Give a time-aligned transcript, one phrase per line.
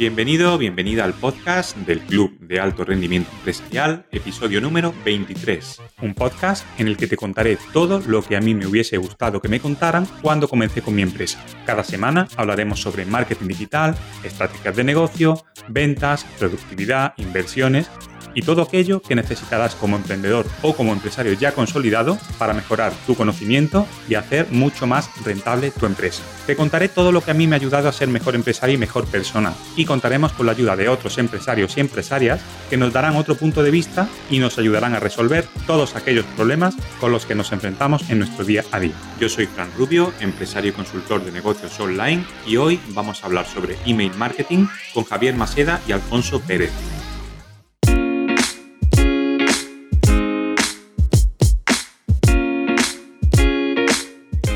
[0.00, 5.78] Bienvenido, bienvenida al podcast del Club de Alto Rendimiento Empresarial, episodio número 23.
[6.00, 9.42] Un podcast en el que te contaré todo lo que a mí me hubiese gustado
[9.42, 11.44] que me contaran cuando comencé con mi empresa.
[11.66, 13.94] Cada semana hablaremos sobre marketing digital,
[14.24, 17.90] estrategias de negocio, ventas, productividad, inversiones
[18.34, 23.14] y todo aquello que necesitarás como emprendedor o como empresario ya consolidado para mejorar tu
[23.14, 26.22] conocimiento y hacer mucho más rentable tu empresa.
[26.46, 28.78] Te contaré todo lo que a mí me ha ayudado a ser mejor empresario y
[28.78, 33.16] mejor persona y contaremos con la ayuda de otros empresarios y empresarias que nos darán
[33.16, 37.34] otro punto de vista y nos ayudarán a resolver todos aquellos problemas con los que
[37.34, 38.94] nos enfrentamos en nuestro día a día.
[39.18, 43.46] Yo soy Fran Rubio, empresario y consultor de negocios online y hoy vamos a hablar
[43.46, 46.70] sobre email marketing con Javier Maseda y Alfonso Pérez.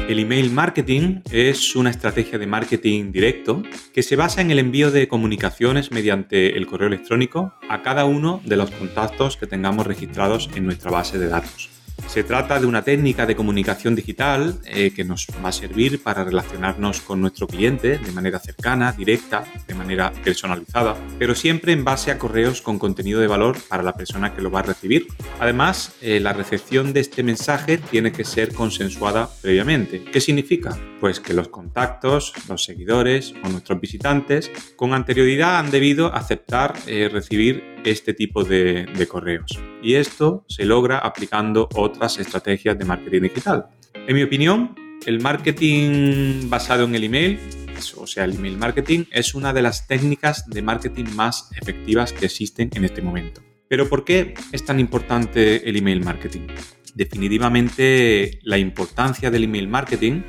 [0.06, 3.62] El email marketing es una estrategia de marketing directo
[3.94, 8.42] que se basa en el envío de comunicaciones mediante el correo electrónico a cada uno
[8.44, 11.73] de los contactos que tengamos registrados en nuestra base de datos.
[12.06, 16.22] Se trata de una técnica de comunicación digital eh, que nos va a servir para
[16.22, 22.12] relacionarnos con nuestro cliente de manera cercana, directa, de manera personalizada, pero siempre en base
[22.12, 25.08] a correos con contenido de valor para la persona que lo va a recibir.
[25.40, 30.04] Además, eh, la recepción de este mensaje tiene que ser consensuada previamente.
[30.04, 30.78] ¿Qué significa?
[31.00, 37.08] Pues que los contactos, los seguidores o nuestros visitantes con anterioridad han debido aceptar eh,
[37.12, 39.58] recibir este tipo de, correos.
[39.82, 43.66] Y esto se logra aplicando otras estrategias de marketing digital.
[44.06, 44.74] En mi opinión,
[45.06, 47.38] el marketing basado en el email,
[47.96, 52.26] o sea, el email marketing, es una de las técnicas de marketing más efectivas que
[52.26, 53.42] existen en este momento.
[53.68, 56.46] Pero ¿por qué es tan importante el email marketing?
[56.94, 60.22] Definitivamente la importancia del email marketing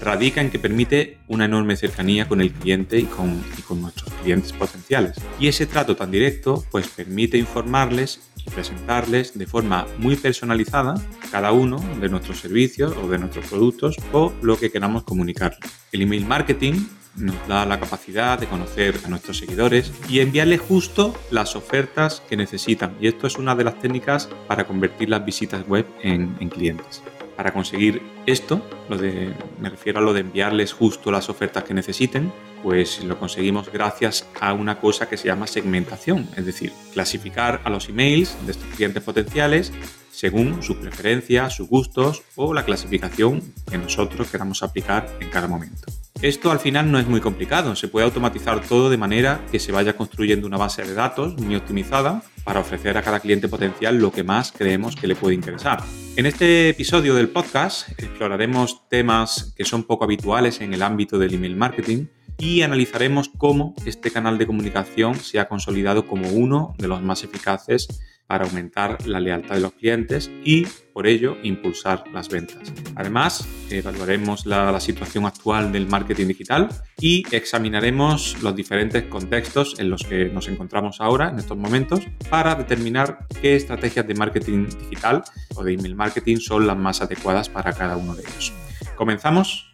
[0.00, 3.42] radica en que permite una enorme cercanía con el cliente y con,
[3.80, 5.16] nuestros clientes potenciales.
[5.38, 10.94] Y ese trato tan directo pues permite informarles y presentarles de forma muy personalizada
[11.30, 15.56] cada uno de nuestros servicios o de nuestros productos o lo que queramos comunicar.
[15.92, 16.74] El email marketing
[17.16, 22.36] nos da la capacidad de conocer a nuestros seguidores y enviarles justo las ofertas que
[22.36, 22.96] necesitan.
[23.00, 27.02] Y esto es una de las técnicas para convertir las visitas web en clientes.
[27.38, 31.72] Para conseguir esto, lo de, me refiero a lo de enviarles justo las ofertas que
[31.72, 32.32] necesiten,
[32.64, 37.70] pues lo conseguimos gracias a una cosa que se llama segmentación, es decir, clasificar a
[37.70, 39.72] los emails de estos clientes potenciales
[40.18, 43.40] según sus preferencias, sus gustos o la clasificación
[43.70, 45.92] que nosotros queramos aplicar en cada momento.
[46.20, 49.70] Esto al final no es muy complicado, se puede automatizar todo de manera que se
[49.70, 54.10] vaya construyendo una base de datos muy optimizada para ofrecer a cada cliente potencial lo
[54.10, 55.84] que más creemos que le puede interesar.
[56.16, 61.34] En este episodio del podcast exploraremos temas que son poco habituales en el ámbito del
[61.34, 62.06] email marketing
[62.38, 67.24] y analizaremos cómo este canal de comunicación se ha consolidado como uno de los más
[67.24, 67.88] eficaces
[68.28, 72.72] para aumentar la lealtad de los clientes y por ello impulsar las ventas.
[72.94, 76.68] Además, evaluaremos la, situación actual del marketing digital
[77.00, 82.54] y examinaremos los diferentes contextos en los que nos encontramos ahora, en estos momentos, para
[82.54, 85.24] determinar qué estrategias de marketing digital
[85.56, 88.52] o de email marketing son las más adecuadas para cada uno de ellos.
[88.94, 89.67] ¿Comenzamos?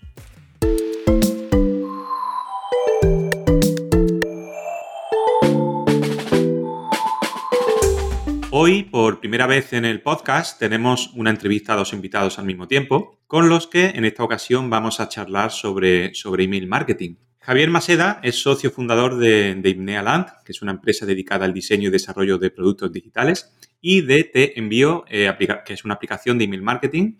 [8.56, 12.68] Hoy, por primera vez en el podcast, tenemos una entrevista a dos invitados al mismo
[12.68, 17.16] tiempo, con los que en esta ocasión vamos a charlar sobre, sobre email marketing.
[17.40, 21.88] Javier Maseda es socio fundador de, de Land, que es una empresa dedicada al diseño
[21.88, 26.44] y desarrollo de productos digitales, y de Te Envío, eh, que es una aplicación de
[26.44, 27.16] email marketing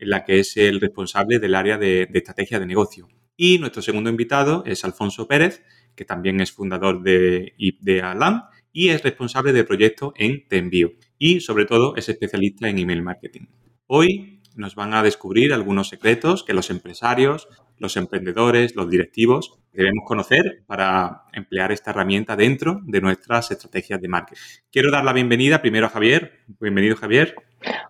[0.00, 3.06] en la que es el responsable del área de, de estrategia de negocio.
[3.36, 5.62] Y nuestro segundo invitado es Alfonso Pérez,
[5.94, 7.54] que también es fundador de
[7.86, 8.42] Land
[8.72, 13.02] y es responsable de proyectos en Te Envío y sobre todo es especialista en email
[13.02, 13.46] marketing.
[13.86, 17.48] Hoy nos van a descubrir algunos secretos que los empresarios,
[17.78, 24.08] los emprendedores, los directivos debemos conocer para emplear esta herramienta dentro de nuestras estrategias de
[24.08, 24.40] marketing.
[24.70, 26.40] Quiero dar la bienvenida primero a Javier.
[26.60, 27.34] Bienvenido, Javier.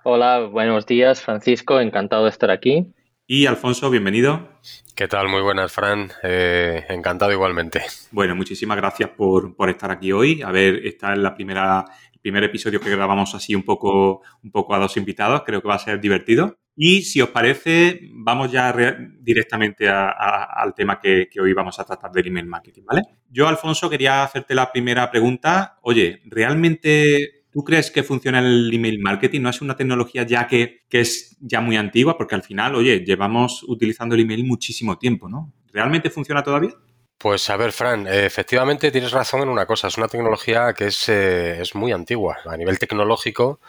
[0.05, 1.81] Hola, buenos días, Francisco.
[1.81, 2.93] Encantado de estar aquí.
[3.35, 4.61] Y Alfonso, bienvenido.
[4.95, 5.27] ¿Qué tal?
[5.27, 6.11] Muy buenas, Fran.
[6.23, 7.81] Eh, encantado igualmente.
[8.11, 10.43] Bueno, muchísimas gracias por, estar aquí hoy.
[10.43, 11.83] A ver, esta es la primera,
[12.13, 15.45] el primer episodio que grabamos así un poco, un poco a dos invitados.
[15.47, 16.59] Creo que va a ser divertido.
[16.77, 18.71] Y si os parece, vamos ya
[19.19, 23.01] directamente al tema que, que, hoy vamos a tratar del email marketing, ¿vale?
[23.31, 25.79] Yo, Alfonso, quería hacerte la primera pregunta.
[25.81, 29.43] Oye, ¿realmente ¿Tú crees que funciona el email marketing?
[29.43, 32.17] ¿No es una tecnología ya que, es ya muy antigua?
[32.17, 35.53] Porque al final, oye, llevamos utilizando el email muchísimo tiempo, ¿no?
[35.71, 36.71] ¿Realmente funciona todavía?
[37.19, 39.89] Pues a ver, Fran, efectivamente tienes razón en una cosa.
[39.89, 43.61] Es una tecnología que es, eh, es muy antigua a nivel tecnológico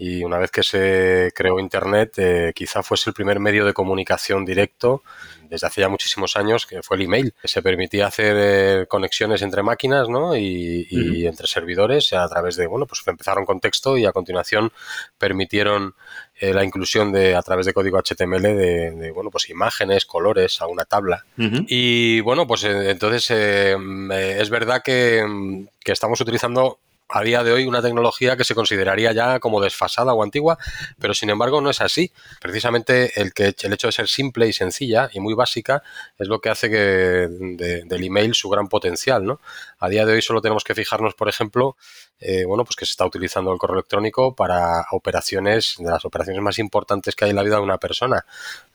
[0.00, 4.44] y una vez que se creó Internet, eh, quizá fuese el primer medio de comunicación
[4.44, 5.02] directo
[5.50, 7.34] desde hace ya muchísimos años, que fue el email.
[7.42, 10.36] Que se permitía hacer eh, conexiones entre máquinas ¿no?
[10.36, 14.70] y, entre servidores a través de, bueno, pues empezaron con texto y a continuación
[15.18, 15.94] permitieron
[16.38, 20.84] eh, la inclusión de a través de código HTML de, bueno, pues imágenes, colores, alguna
[20.84, 21.24] tabla.
[21.36, 27.80] Y bueno, pues entonces es verdad que, que estamos utilizando a día de hoy una
[27.80, 30.58] tecnología que se consideraría ya como desfasada o antigua,
[30.98, 32.12] pero sin embargo no es así.
[32.40, 35.82] Precisamente el, que, el hecho de ser simple y sencilla y muy básica
[36.18, 39.24] es lo que hace que del email su gran potencial.
[39.24, 39.40] ¿no?
[39.78, 41.76] A día de hoy solo tenemos que fijarnos, por ejemplo,
[42.20, 46.42] eh, bueno, pues que se está utilizando el correo electrónico para operaciones, de las operaciones
[46.42, 48.24] más importantes que hay en la vida de una persona,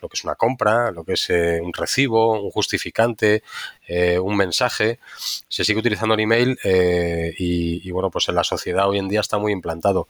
[0.01, 3.43] lo que es una compra, lo que es eh, un recibo, un justificante,
[3.87, 4.99] eh, un mensaje,
[5.49, 6.57] se sigue utilizando el email
[7.37, 10.07] y, bueno, pues en la sociedad hoy en día está muy implantado.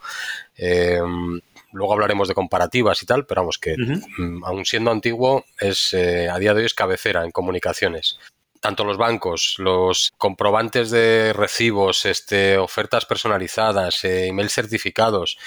[1.71, 6.37] Luego hablaremos de comparativas y tal, pero vamos que mm, aún siendo antiguo es a
[6.37, 8.19] día de hoy es cabecera en comunicaciones
[8.63, 15.37] tanto los bancos, los comprobantes de recibos, este, ofertas personalizadas, eh, email certificados,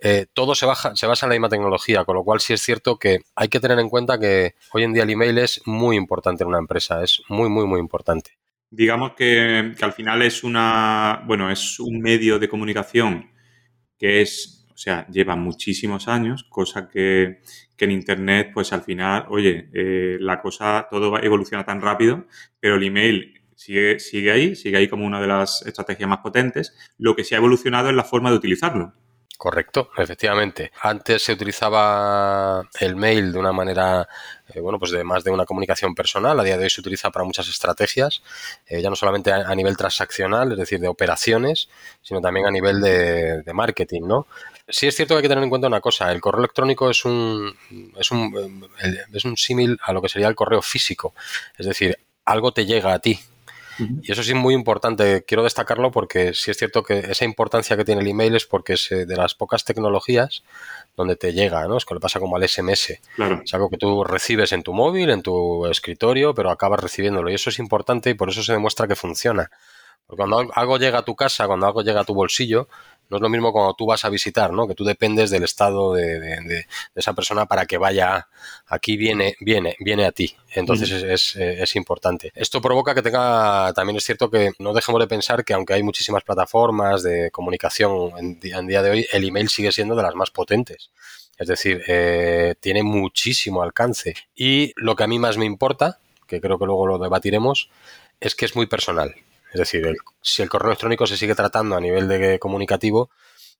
[0.00, 2.60] eh, todo se, baja, se basa en la misma tecnología, con lo cual sí es
[2.60, 5.96] cierto que hay que tener en cuenta que hoy en día el email es muy
[5.96, 8.32] importante en una empresa, es muy, muy, muy importante.
[8.70, 13.30] Digamos que, que al final es una, bueno, es un medio de comunicación
[13.96, 17.40] que es o sea, lleva muchísimos años, cosa que,
[17.78, 22.26] en Internet, pues al final, oye, eh, la cosa, todo evoluciona tan rápido,
[22.60, 26.76] pero el email sigue, sigue ahí, sigue ahí como una de las estrategias más potentes.
[26.96, 28.94] Lo que se ha evolucionado es la forma de utilizarlo.
[29.38, 30.72] Correcto, efectivamente.
[30.82, 34.08] Antes se utilizaba el mail de una manera,
[34.52, 36.40] eh, bueno, pues de más de una comunicación personal.
[36.40, 38.20] A día de hoy se utiliza para muchas estrategias,
[38.66, 41.68] eh, ya no solamente a, nivel transaccional, es decir, de operaciones,
[42.02, 44.26] sino también a nivel de, marketing, ¿no?
[44.68, 46.12] Sí es cierto que hay que tener en cuenta una cosa.
[46.12, 47.54] El correo electrónico es un,
[47.98, 51.14] es un, eh, es un símil a lo que sería el correo físico.
[51.56, 53.18] Es decir, algo te llega a ti,
[54.02, 57.76] y eso sí es muy importante, quiero destacarlo porque sí es cierto que esa importancia
[57.76, 60.42] que tiene el email es porque es de las pocas tecnologías
[60.96, 61.76] donde te llega, ¿no?
[61.76, 62.98] Es que le pasa como al SMS.
[63.44, 67.30] Es algo que tú recibes en tu móvil, en tu escritorio, pero acabas recibiéndolo.
[67.30, 69.48] Y eso es importante y por eso se demuestra que funciona.
[70.06, 72.68] Porque cuando algo llega a tu casa, cuando algo llega a tu bolsillo,
[73.08, 74.66] no es lo mismo cuando tú vas a visitar, ¿no?
[74.66, 78.28] Que tú dependes del estado de, esa persona para que vaya
[78.66, 80.36] aquí viene, viene, viene a ti.
[80.54, 82.32] Entonces es, es, importante.
[82.34, 85.82] Esto provoca que tenga, también es cierto que no dejemos de pensar que aunque hay
[85.82, 90.30] muchísimas plataformas de comunicación en, día de hoy, el email sigue siendo de las más
[90.30, 90.90] potentes.
[91.38, 94.14] Es decir, eh, tiene muchísimo alcance.
[94.34, 97.70] Y lo que a mí más me importa, que creo que luego lo debatiremos,
[98.20, 99.14] es que es muy personal.
[99.52, 103.10] Es decir, si el correo electrónico se sigue tratando a nivel de comunicativo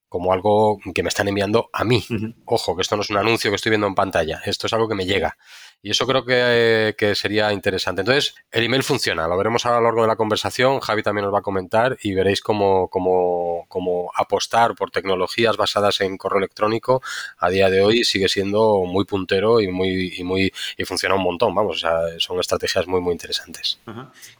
[0.08, 2.04] como algo que me están enviando a mí.
[2.46, 4.88] Ojo, que esto no es un anuncio que estoy viendo en pantalla, esto es algo
[4.88, 5.36] que me llega.
[5.80, 8.00] Y eso creo que, sería interesante.
[8.00, 11.34] Entonces, el email funciona, lo veremos a lo largo de la conversación, Javi también nos
[11.34, 17.00] va a comentar y veréis cómo, cómo, apostar por tecnologías basadas en correo electrónico
[17.38, 21.22] a día de hoy sigue siendo muy puntero y muy y muy y funciona un
[21.22, 21.84] montón, vamos,
[22.18, 23.80] son estrategias muy muy interesantes.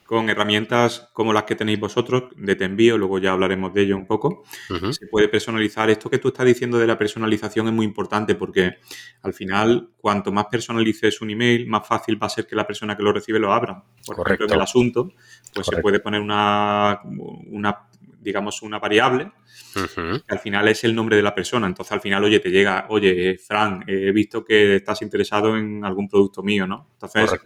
[0.05, 3.97] Con herramientas como las que tenéis vosotros de te envío, luego ya hablaremos de ello
[3.97, 4.43] un poco,
[4.91, 5.89] se puede personalizar.
[5.91, 8.77] Esto que tú estás diciendo de la personalización es muy importante porque
[9.23, 12.97] al final, cuanto más personalices un email, más fácil va a ser que la persona
[12.97, 13.83] que lo recibe lo abra.
[14.07, 14.45] Por Correcto.
[14.45, 15.13] ejemplo, en el asunto,
[15.55, 17.88] pues se puede poner una, una
[18.21, 19.31] digamos, una variable,
[19.75, 21.67] que al final es el nombre de la persona.
[21.67, 26.09] Entonces, al final, oye, te llega, oye, Fran, he visto que estás interesado en algún
[26.09, 26.89] producto mío, ¿no?
[26.95, 27.41] Entonces,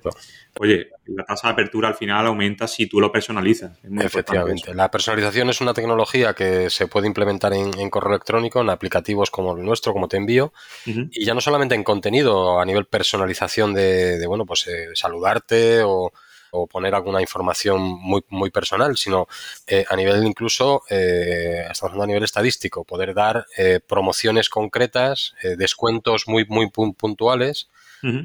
[0.58, 3.78] oye, la tasa de apertura al final aumenta si tú lo personalizas.
[4.00, 4.74] Efectivamente.
[4.74, 9.56] La personalización es una tecnología que se puede implementar en, correo electrónico, en aplicativos como
[9.56, 10.52] el nuestro, como te envío,
[10.86, 16.12] y ya no solamente en contenido, a nivel personalización de, bueno, pues eh, saludarte o
[16.54, 19.26] o poner alguna información muy, muy personal, sino
[19.66, 25.34] eh, a nivel incluso, eh, estamos hablando a nivel estadístico, poder dar eh, promociones concretas,
[25.56, 27.68] descuentos muy, muy puntuales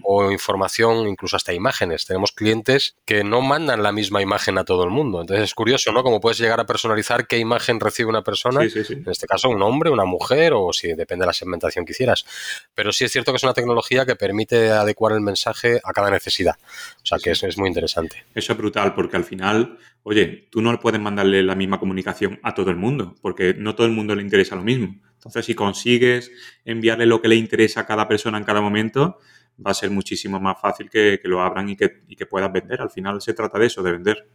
[0.04, 2.06] o información, incluso hasta imágenes.
[2.06, 5.22] Tenemos clientes que no mandan la misma imagen a todo el mundo.
[5.22, 6.04] Entonces es curioso, ¿no?
[6.04, 9.90] Cómo puedes llegar a personalizar qué imagen recibe una persona, en este caso un hombre,
[9.90, 12.26] una mujer o si depende de la segmentación que hicieras.
[12.74, 16.10] Pero sí es cierto que es una tecnología que permite adecuar el mensaje a cada
[16.10, 16.56] necesidad.
[17.02, 18.26] O sea que eso es muy interesante.
[18.34, 22.54] Eso es brutal porque al final, oye, tú no puedes mandarle la misma comunicación a
[22.54, 24.96] todo el mundo porque no todo el mundo le interesa lo mismo.
[25.16, 26.32] Entonces, si consigues
[26.64, 29.20] enviarle lo que le interesa a cada persona en cada momento,
[29.66, 32.82] va a ser muchísimo más fácil que, lo abran y que, y que puedas vender.
[32.82, 34.28] Al final se trata de eso, de vender.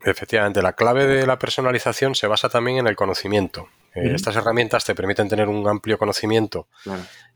[0.00, 3.68] Efectivamente, la clave de la personalización se basa también en el conocimiento.
[3.94, 6.68] Eh, estas herramientas te permiten tener un amplio conocimiento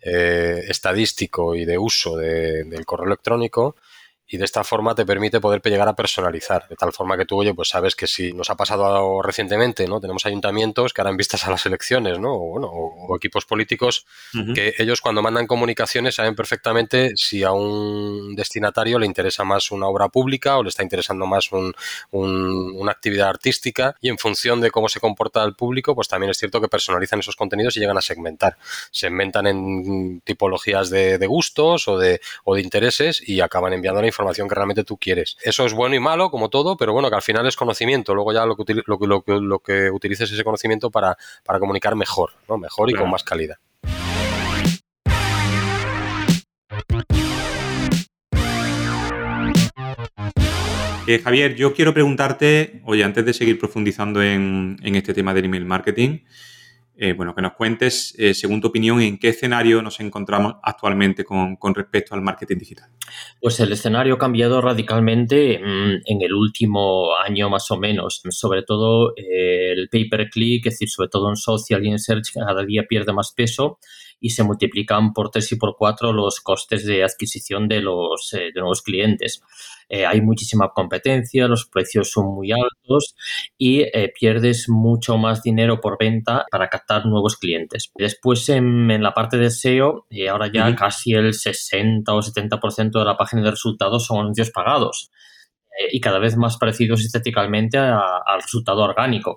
[0.00, 3.76] eh, estadístico y de uso del correo electrónico
[4.33, 7.37] y de esta forma te permite poder llegar a personalizar, de tal forma que tú,
[7.37, 10.01] oye, pues sabes que si nos ha pasado recientemente, ¿no?
[10.01, 12.33] Tenemos ayuntamientos que harán vistas a las elecciones, ¿no?
[12.33, 14.07] O, bueno, o, equipos políticos
[14.55, 19.87] que ellos cuando mandan comunicaciones saben perfectamente si a un destinatario le interesa más una
[19.87, 21.51] obra pública o le está interesando más
[22.11, 26.39] una actividad artística y en función de cómo se comporta el público, pues también es
[26.39, 28.57] cierto que personalizan esos contenidos y llegan a segmentar.
[28.91, 34.22] Segmentan en tipologías de, gustos o de, o de intereses y acaban enviando la información
[34.23, 35.37] información que realmente tú quieres.
[35.43, 38.14] Eso es bueno y malo, como todo, pero bueno, que al final es conocimiento.
[38.14, 42.31] Luego ya lo que, lo, lo, lo que utilices ese conocimiento para, para comunicar mejor,
[42.49, 42.57] ¿no?
[42.57, 43.57] Mejor y con más calidad.
[51.09, 55.47] Eh, Javier, yo quiero preguntarte, oye, antes de seguir profundizando en, en este tema del
[55.47, 56.21] email marketing,
[57.04, 61.25] eh, bueno, que nos cuentes, eh, según tu opinión, en qué escenario nos encontramos actualmente
[61.25, 62.90] con, respecto al marketing digital.
[63.40, 68.23] Pues el escenario ha cambiado radicalmente mm, en el último año más o menos.
[68.30, 71.99] Sobre todo eh, el pay per click, es decir, sobre todo en social y en
[71.99, 73.80] search, cada día pierde más peso
[74.23, 78.52] y se multiplican por tres y por cuatro los costes de adquisición de los de
[78.55, 79.43] nuevos clientes.
[79.88, 83.14] Eh, hay muchísima competencia, los precios son muy altos
[83.59, 87.91] y eh, pierdes mucho más dinero por venta para captar nuevos clientes.
[87.97, 93.05] Después en, la parte de SEO, eh, ahora ya casi el 60 o 70% de
[93.05, 95.11] la página de resultados son anuncios pagados.
[95.79, 99.35] Eh, y cada vez más parecidos estéticamente al resultado orgánico.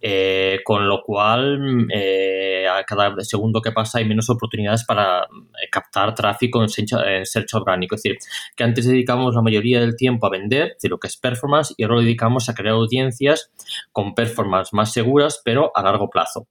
[0.00, 5.26] Eh, con lo cual, eh, a cada segundo que pasa hay menos oportunidades para
[5.70, 7.94] captar tráfico en search, orgánico.
[7.94, 8.18] Es decir,
[8.56, 11.84] que antes dedicamos la mayoría del tiempo a vender, decir, lo que es performance, y
[11.84, 13.50] ahora lo dedicamos a crear audiencias
[13.92, 16.48] con performance más seguras, pero a largo plazo.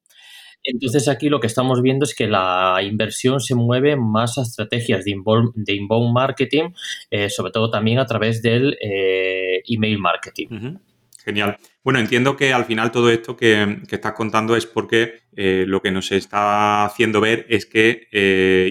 [0.65, 5.05] Entonces aquí lo que estamos viendo es que la inversión se mueve más a estrategias
[5.05, 6.71] de inbound, marketing,
[7.11, 10.77] eh, sobre todo también a través del eh, email marketing.
[11.23, 11.57] Genial.
[11.83, 15.91] Bueno, entiendo que al final todo esto que, estás contando es porque eh, lo que
[15.91, 18.07] nos está haciendo ver es que,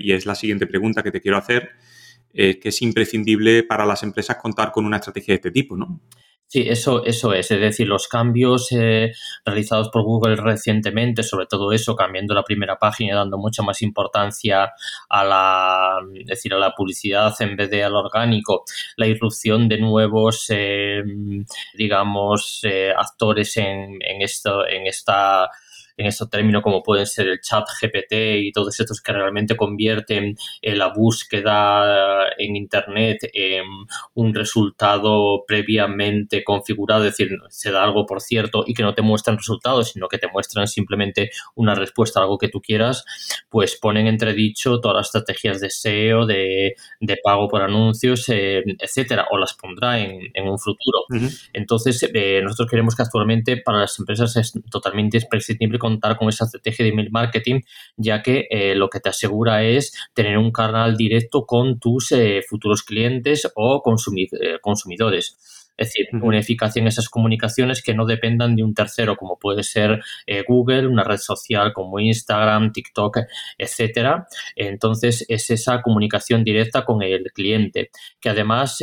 [0.02, 1.70] y es la siguiente pregunta que te quiero hacer,
[2.32, 6.00] que es imprescindible para las empresas contar con una estrategia de este tipo, ¿no?
[6.46, 7.50] Sí, eso, eso es.
[7.50, 9.12] Es decir, los cambios eh,
[9.44, 14.72] realizados por Google recientemente, sobre todo eso, cambiando la primera página, dando mucha más importancia
[15.08, 15.96] a la,
[16.26, 18.64] decir, a la publicidad en vez de al orgánico,
[18.96, 21.02] la irrupción de nuevos, eh,
[21.76, 25.50] digamos, eh, actores en, en, esto, en esta
[25.96, 30.36] en estos términos como pueden ser el chat GPT y todos estos que realmente convierten
[30.62, 33.64] la búsqueda en Internet en
[34.14, 39.02] un resultado previamente configurado, es decir, se da algo por cierto y que no te
[39.02, 43.04] muestran resultados, sino que te muestran simplemente una respuesta a algo que tú quieras,
[43.48, 46.74] pues ponen entredicho todas las estrategias de SEO, de,
[47.22, 51.04] pago por anuncios, eh, etcétera, o las pondrá en, un futuro.
[51.52, 56.46] Entonces, eh, nosotros queremos que actualmente para las empresas es totalmente imprescindible contar con esa
[56.46, 57.60] estrategia de email marketing,
[57.98, 62.40] ya que eh, lo que te asegura es tener un canal directo con tus eh,
[62.48, 65.36] futuros clientes o eh, consumidores.
[65.76, 69.64] Es decir, una eficacia en esas comunicaciones que no dependan de un tercero, como puede
[69.64, 70.00] ser
[70.46, 73.18] Google, una red social como Instagram, TikTok,
[73.58, 74.28] etcétera.
[74.54, 78.78] Entonces, es esa comunicación directa con el cliente, que además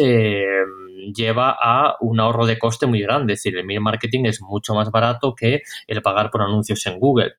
[1.16, 3.34] lleva a un ahorro de coste muy grande.
[3.34, 7.00] Es decir, el email marketing es mucho más barato que el pagar por anuncios en
[7.00, 7.34] Google.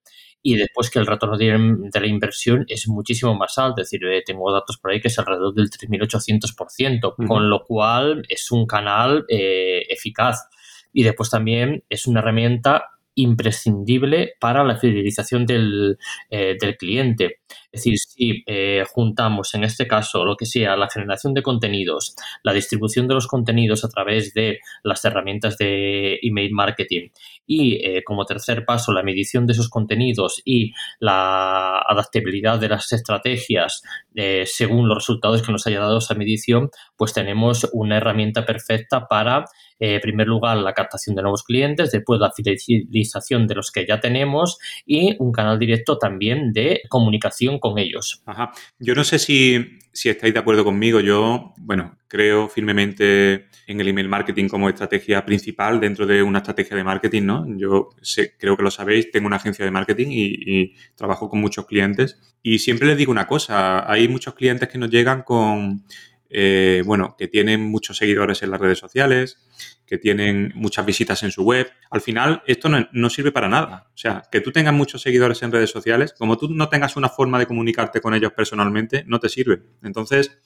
[0.45, 1.57] Y después que el retorno de,
[2.01, 3.81] la inversión es muchísimo más alto.
[3.81, 8.25] Es decir, eh, tengo datos por ahí que es alrededor del 3.800%, con lo cual
[8.29, 10.49] es un canal eh, eficaz.
[10.93, 15.99] Y después también es una herramienta imprescindible para la fidelización del,
[16.31, 17.42] eh, del cliente.
[17.71, 22.15] Es decir, si eh, juntamos en este caso lo que sea la generación de contenidos,
[22.43, 27.09] la distribución de los contenidos a través de las herramientas de email marketing
[27.47, 32.93] y eh, como tercer paso la medición de esos contenidos y la adaptabilidad de las
[32.93, 33.83] estrategias
[34.45, 39.47] según los resultados que nos haya dado esa medición, pues tenemos una herramienta perfecta para
[39.85, 43.99] en primer lugar, la captación de nuevos clientes, después la fidelización de los que ya
[43.99, 48.23] tenemos y un canal directo también de comunicación con ellos.
[48.27, 48.53] Ajá.
[48.79, 51.01] Yo no sé si, si estáis de acuerdo conmigo.
[51.01, 56.77] Yo, bueno, creo firmemente en el email marketing como estrategia principal dentro de una estrategia
[56.77, 57.47] de marketing, ¿no?
[57.57, 57.91] Yo
[58.39, 62.19] creo que lo sabéis, tengo una agencia de marketing y, trabajo con muchos clientes.
[62.43, 65.85] Y siempre les digo una cosa, hay muchos clientes que nos llegan con,
[66.29, 69.39] eh, bueno, que tienen muchos seguidores en las redes sociales,
[69.93, 71.71] que tienen muchas visitas en su web.
[71.91, 73.91] Al final, esto no, sirve para nada.
[73.95, 77.11] O sea, que tú tengas muchos seguidores en redes sociales, como tú no tengas una
[77.11, 79.61] forma de comunicarte con ellos personalmente, no te sirve.
[79.83, 80.39] Entonces,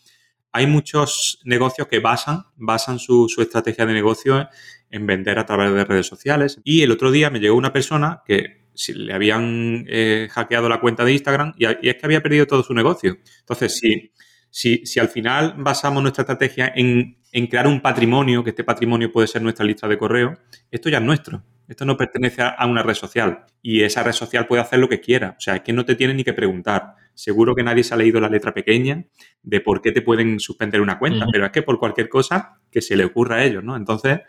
[0.50, 4.49] hay muchos negocios que basan, basan su, estrategia de negocio
[4.91, 6.61] en vender a través de redes sociales.
[6.65, 11.05] Y el otro día me llegó una persona que le habían eh, hackeado la cuenta
[11.05, 13.17] de Instagram y, es que había perdido todo su negocio.
[13.38, 14.11] Entonces, si,
[14.57, 19.13] si, si al final basamos nuestra estrategia en en crear un patrimonio, que este patrimonio
[19.13, 20.39] puede ser nuestra lista de correo,
[20.71, 21.45] esto ya es nuestro.
[21.69, 25.01] Esto no pertenece a una red social y esa red social puede hacer lo que
[25.01, 25.35] quiera.
[25.37, 26.95] O sea, es que no te tiene ni que preguntar.
[27.13, 29.05] Seguro que nadie se ha leído la letra pequeña
[29.43, 32.81] de por qué te pueden suspender una cuenta, pero es que por cualquier cosa que
[32.81, 33.77] se le ocurra a ellos, ¿no?
[33.77, 34.21] Entonces,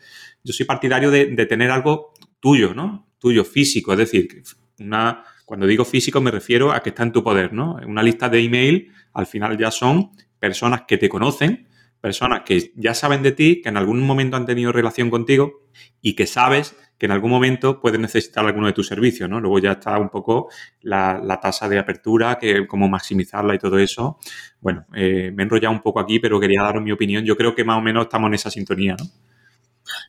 [0.44, 3.08] yo soy partidario de, de tener algo tuyo, ¿no?
[3.20, 3.94] Tuyo, físico.
[3.94, 4.44] Es decir,
[4.80, 7.78] una, cuando digo físico me refiero a que está en tu poder, ¿no?
[7.88, 11.70] Una lista de email al final ya son personas que te conocen,
[12.02, 15.62] personas que ya saben de ti, que en algún momento han tenido relación contigo
[16.02, 19.40] y que sabes que en algún momento puedes necesitar alguno de tus servicios, ¿no?
[19.40, 20.50] Luego ya está un poco
[20.82, 24.20] la, tasa de apertura, que cómo maximizarla y todo eso.
[24.60, 27.24] Bueno, eh, me he enrollado un poco aquí, pero quería daros mi opinión.
[27.24, 29.06] Yo creo que más o menos estamos en esa sintonía, ¿no?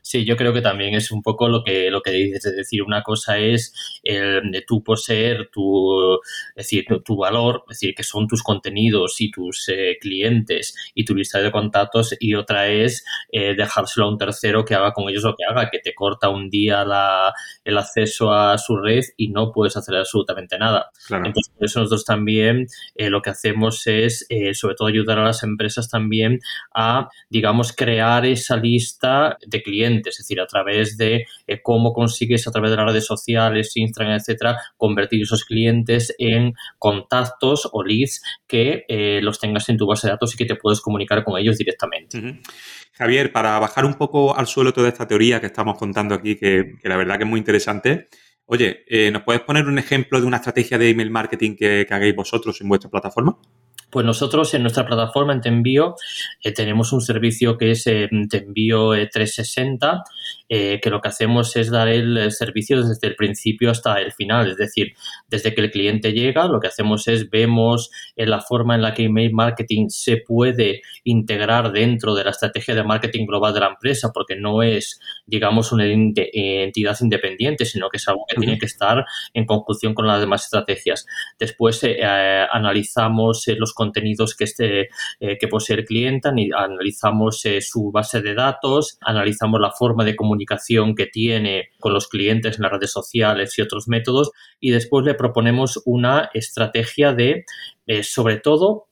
[0.01, 2.83] Sí, yo creo que también es un poco lo que, lo que dices, es decir,
[2.83, 6.15] una cosa es el de tú poseer tu,
[6.55, 11.05] es decir, tu, valor, es decir, que son tus contenidos y tus eh, clientes y
[11.05, 15.09] tu lista de contactos y otra es eh, dejárselo a un tercero que haga con
[15.09, 17.33] ellos lo que haga, que te corta un día la,
[17.63, 20.89] el acceso a su red y no puedes hacer absolutamente nada.
[21.09, 25.43] Entonces, por eso nosotros también eh, lo que hacemos es, sobre todo, ayudar a las
[25.43, 26.39] empresas también
[26.73, 32.47] a, digamos, crear esa lista de clientes, es decir, a través de eh, cómo consigues
[32.47, 38.21] a través de las redes sociales, Instagram, etcétera, convertir esos clientes en contactos o leads
[38.47, 41.37] que eh, los tengas en tu base de datos y que te puedes comunicar con
[41.39, 42.39] ellos directamente.
[42.93, 46.73] Javier, para bajar un poco al suelo toda esta teoría que estamos contando aquí, que,
[46.83, 48.09] la verdad que es muy interesante,
[48.45, 52.15] oye, eh, ¿nos puedes poner un ejemplo de una estrategia de email marketing que hagáis
[52.15, 53.37] vosotros en vuestra plataforma?
[53.89, 55.95] Pues nosotros en nuestra plataforma en Te Envío
[56.43, 60.03] eh, tenemos un servicio que es eh, Te Envío 360
[60.51, 64.49] eh, que lo que hacemos es dar el servicio desde el principio hasta el final,
[64.49, 64.93] es decir,
[65.27, 69.03] desde que el cliente llega, lo que hacemos es vemos la forma en la que
[69.03, 74.11] email marketing se puede integrar dentro de la estrategia de marketing global de la empresa,
[74.11, 79.05] porque no es, digamos, una entidad independiente, sino que es algo que tiene que estar
[79.33, 81.05] en conjunción con las demás estrategias.
[81.37, 84.89] Después eh, eh, analizamos los contenidos que, este,
[85.19, 91.07] que posee el cliente, analizamos su base de datos, analizamos la forma de comunicación que
[91.07, 95.81] tiene con los clientes en las redes sociales y otros métodos y después le proponemos
[95.85, 97.45] una estrategia de,
[97.87, 98.88] eh, sobre todo,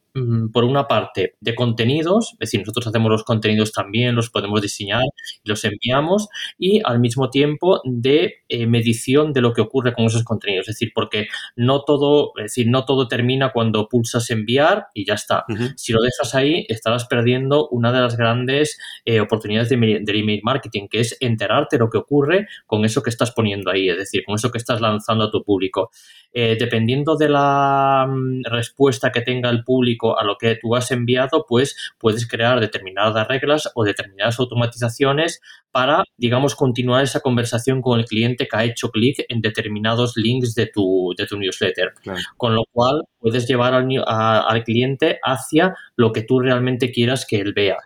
[0.51, 5.03] por una parte, de contenidos, es decir, nosotros hacemos los contenidos también, los podemos diseñar
[5.43, 10.05] y los enviamos, y al mismo tiempo de eh, medición de lo que ocurre con
[10.05, 14.87] esos contenidos, es decir, porque no todo, es decir, no todo termina cuando pulsas enviar
[14.93, 15.45] y ya está.
[15.75, 20.41] Si lo dejas ahí, estarás perdiendo una de las grandes eh, oportunidades de, del email
[20.43, 23.97] marketing, que es enterarte de lo que ocurre con eso que estás poniendo ahí, es
[23.97, 25.91] decir, con eso que estás lanzando a tu público.
[26.33, 30.91] Eh, dependiendo de la mm, respuesta que tenga el público a lo que tú has
[30.91, 35.41] enviado, pues puedes crear determinadas reglas o determinadas automatizaciones
[35.71, 40.55] para, digamos, continuar esa conversación con el cliente que ha hecho clic en determinados links
[40.55, 41.93] de tu, de tu newsletter.
[42.35, 47.39] Con lo cual, puedes llevar al, al, cliente hacia lo que tú realmente quieras que
[47.39, 47.77] él vea.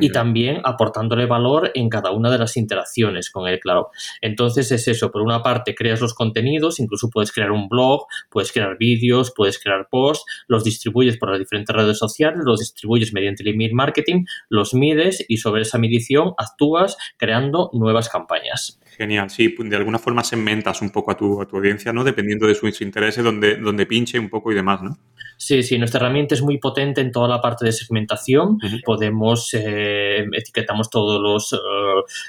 [0.00, 3.90] Y también aportándole valor en cada una de las interacciones con él, claro.
[4.20, 8.52] Entonces es eso, por una parte creas los contenidos, incluso puedes crear un blog, puedes
[8.52, 13.42] crear vídeos, puedes crear posts, los distribuyes por las diferentes redes sociales, los distribuyes mediante
[13.42, 18.80] el email marketing, los mides y sobre esa medición actúas creando nuevas campañas.
[18.96, 22.02] Genial, sí, de alguna forma segmentas un poco a tu, a tu audiencia, ¿no?
[22.02, 24.98] Dependiendo de sus intereses, donde, donde pinche un poco y demás, ¿no?
[25.38, 28.58] Sí, sí, nuestra herramienta es muy potente en toda la parte de segmentación.
[28.84, 31.56] Podemos, eh, etiquetamos todos los eh,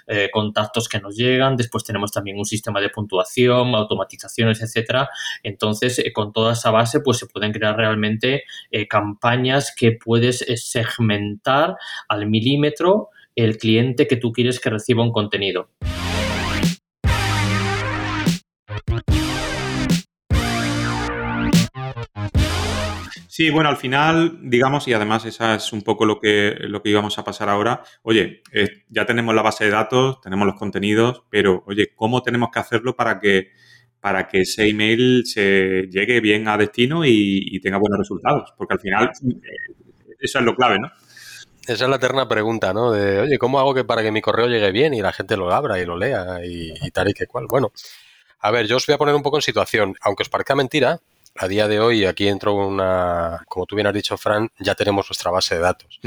[0.07, 1.55] eh, contactos que nos llegan.
[1.55, 5.09] Después tenemos también un sistema de puntuación, automatizaciones, etcétera.
[5.41, 8.43] Entonces, con toda esa base, pues se pueden crear realmente
[8.89, 9.16] campañas
[9.75, 11.75] que puedes segmentar
[12.08, 15.69] al milímetro el cliente que tú quieres que reciba un contenido.
[23.38, 26.89] Sí, bueno, al final, digamos, y además esa es un poco lo que, lo que
[26.89, 27.84] íbamos a pasar ahora.
[28.01, 32.49] Oye, eh, ya tenemos la base de datos, tenemos los contenidos, pero oye, ¿cómo tenemos
[32.51, 33.51] que hacerlo para que,
[33.99, 38.53] para que ese email se llegue bien a destino y, tenga buenos resultados?
[38.57, 39.73] Porque al final, eh,
[40.19, 40.91] eso es lo clave, ¿no?
[41.67, 42.91] Esa es la eterna pregunta, ¿no?
[42.91, 45.51] De, oye, ¿cómo hago que para que mi correo llegue bien y la gente lo
[45.51, 47.45] abra y lo lea y, y tal y que cual?
[47.49, 47.71] Bueno,
[48.39, 49.95] a ver, yo os voy a poner un poco en situación.
[50.01, 51.01] Aunque os parezca mentira,
[51.38, 55.08] a día de hoy, aquí entro una, como tú bien has dicho, Fran, ya tenemos
[55.10, 56.00] nuestra base de datos.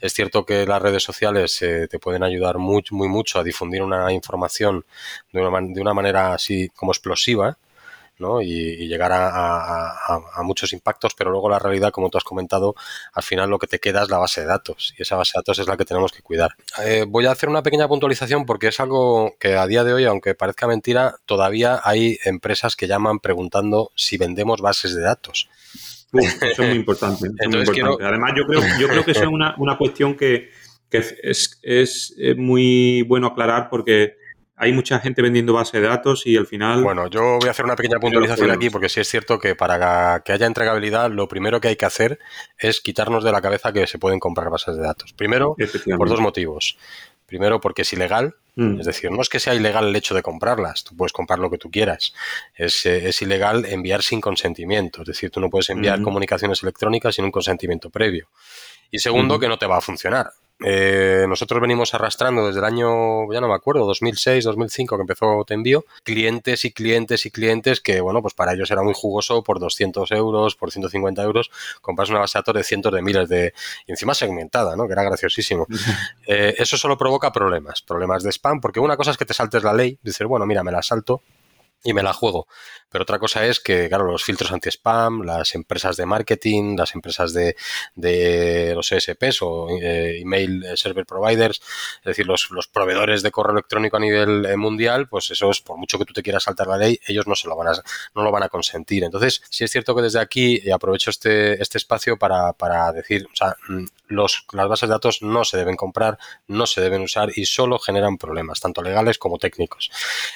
[0.00, 3.82] Es cierto que las redes sociales eh, te pueden ayudar muy, muy mucho a difundir
[3.82, 4.84] una información
[5.32, 7.56] de una, de una manera así como explosiva,
[8.42, 12.74] y, llegar a, muchos impactos, pero luego la realidad, como tú has comentado,
[13.12, 15.40] al final lo que te queda es la base de datos y esa base de
[15.40, 16.52] datos es la que tenemos que cuidar.
[16.84, 20.04] Eh, voy a hacer una pequeña puntualización porque es algo que a día de hoy,
[20.04, 25.48] aunque parezca mentira, todavía hay empresas que llaman preguntando si vendemos bases de datos.
[26.12, 27.28] eso es muy importante.
[28.00, 30.50] Además, yo creo, yo creo que eso es una, cuestión que,
[30.90, 34.16] es, es, muy bueno aclarar porque
[34.56, 36.82] hay mucha gente vendiendo base de datos y al final...
[36.82, 40.22] Bueno, yo voy a hacer una pequeña puntualización aquí porque sí es cierto que para
[40.24, 42.18] que haya entregabilidad lo primero que hay que hacer
[42.58, 45.12] es quitarnos de la cabeza que se pueden comprar bases de datos.
[45.12, 45.56] Primero,
[45.96, 46.78] por dos motivos.
[47.26, 48.36] Primero, porque es ilegal.
[48.54, 48.78] Mm.
[48.78, 51.50] Es decir, no es que sea ilegal el hecho de comprarlas, tú puedes comprar lo
[51.50, 52.14] que tú quieras.
[52.54, 55.02] Es, eh, ilegal enviar sin consentimiento.
[55.02, 58.28] Es decir, tú no puedes enviar comunicaciones electrónicas sin un consentimiento previo.
[58.90, 60.32] Y segundo, que no te va a funcionar.
[60.64, 65.44] Eh, nosotros venimos arrastrando desde el año, ya no me acuerdo, 2006, 2005 que empezó
[65.44, 69.42] Te Envío, clientes y clientes y clientes que, bueno, pues para ellos era muy jugoso
[69.42, 71.50] por 200 euros, por 150 euros,
[71.82, 73.52] compras una base de datos de cientos de miles de...
[73.86, 74.86] y encima segmentada, ¿no?
[74.86, 75.66] Que era graciosísimo.
[76.26, 79.62] Eh, eso solo provoca problemas, problemas de spam, porque una cosa es que te saltes
[79.62, 81.20] la ley, dices, bueno, mira, me la salto,
[81.84, 82.48] y me la juego.
[82.88, 87.32] Pero otra cosa es que, claro, los filtros anti-spam, las empresas de marketing, las empresas
[87.32, 87.56] de,
[87.94, 91.60] de los ESPs o eh, email server providers,
[91.98, 95.60] es decir, los, los, proveedores de correo electrónico a nivel eh, mundial, pues eso es,
[95.60, 97.72] por mucho que tú te quieras saltar la ley, ellos no se lo van a,
[98.14, 99.02] no lo van a consentir.
[99.02, 103.36] Entonces, sí es cierto que desde aquí aprovecho este, este espacio para, para decir, o
[103.36, 107.30] sea, mm, los, las bases de datos no se deben comprar, no se deben usar
[107.34, 109.90] y solo generan problemas, tanto legales como técnicos.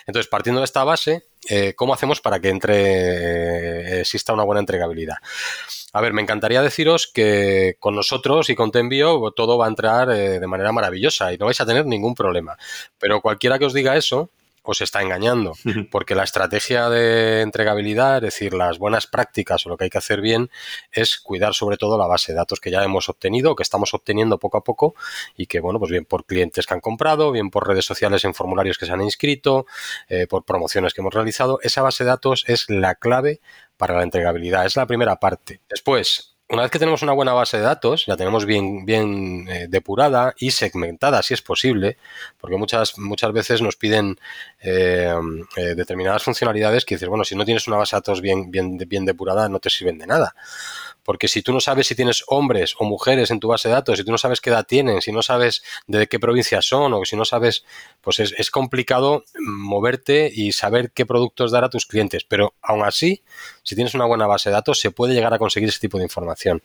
[0.06, 4.60] Entonces, partiendo de esta base, eh, ¿cómo hacemos para que entre, eh, exista una buena
[4.60, 5.16] entregabilidad?
[5.92, 10.10] A ver, me encantaría deciros que con nosotros y con Tenvio todo va a entrar
[10.10, 12.56] eh, de manera maravillosa y no vais a tener ningún problema.
[12.98, 14.30] Pero cualquiera que os diga eso,
[14.70, 15.54] os está engañando,
[15.90, 19.96] porque la estrategia de entregabilidad, es decir, las buenas prácticas o lo que hay que
[19.96, 20.50] hacer bien,
[20.92, 24.38] es cuidar sobre todo la base de datos que ya hemos obtenido, que estamos obteniendo
[24.38, 24.94] poco a poco
[25.38, 28.34] y que, bueno, pues bien por clientes que han comprado, bien por redes sociales en
[28.34, 29.64] formularios que se han inscrito,
[30.10, 33.40] eh, por promociones que hemos realizado, esa base de datos es la clave
[33.78, 35.62] para la entregabilidad, es la primera parte.
[35.70, 39.66] Después, una vez que tenemos una buena base de datos, la tenemos bien, bien eh,
[39.68, 41.98] depurada y segmentada, si es posible,
[42.40, 44.18] porque muchas, muchas veces nos piden
[44.60, 45.12] eh,
[45.56, 48.78] eh, determinadas funcionalidades que dices, bueno, si no tienes una base de datos bien, bien,
[48.78, 50.34] bien depurada, no te sirven de nada.
[51.08, 53.96] Porque si tú no sabes si tienes hombres o mujeres en tu base de datos,
[53.96, 57.06] si tú no sabes qué edad tienen, si no sabes de qué provincia son o
[57.06, 57.64] si no sabes,
[58.02, 62.24] pues es, es complicado moverte y saber qué productos dar a tus clientes.
[62.24, 63.22] Pero aún así,
[63.62, 66.04] si tienes una buena base de datos, se puede llegar a conseguir ese tipo de
[66.04, 66.60] información.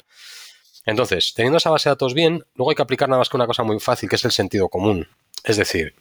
[0.86, 3.48] Entonces, teniendo esa base de datos bien, luego hay que aplicar nada más que una
[3.48, 5.08] cosa muy fácil, que es el sentido común.
[5.46, 5.96] Es decir,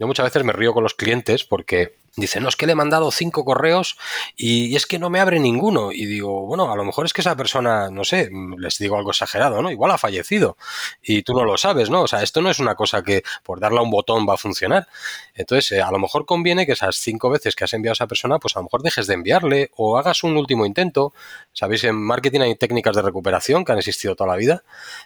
[0.00, 2.74] yo muchas veces me río con los clientes porque Dice, no, es que le he
[2.74, 3.98] mandado cinco correos
[4.36, 5.92] y es que no me abre ninguno.
[5.92, 9.10] Y digo, bueno, a lo mejor es que esa persona, no sé, les digo algo
[9.10, 9.70] exagerado, ¿no?
[9.70, 10.56] Igual ha fallecido
[11.02, 12.00] y tú no lo sabes, ¿no?
[12.00, 14.36] O sea, esto no es una cosa que por darle a un botón va a
[14.38, 14.88] funcionar.
[15.34, 18.06] Entonces, eh, a lo mejor conviene que esas cinco veces que has enviado a esa
[18.06, 21.12] persona, pues a lo mejor dejes de enviarle o hagas un último intento.
[21.52, 24.64] Sabéis, en marketing hay técnicas de recuperación que han existido toda la vida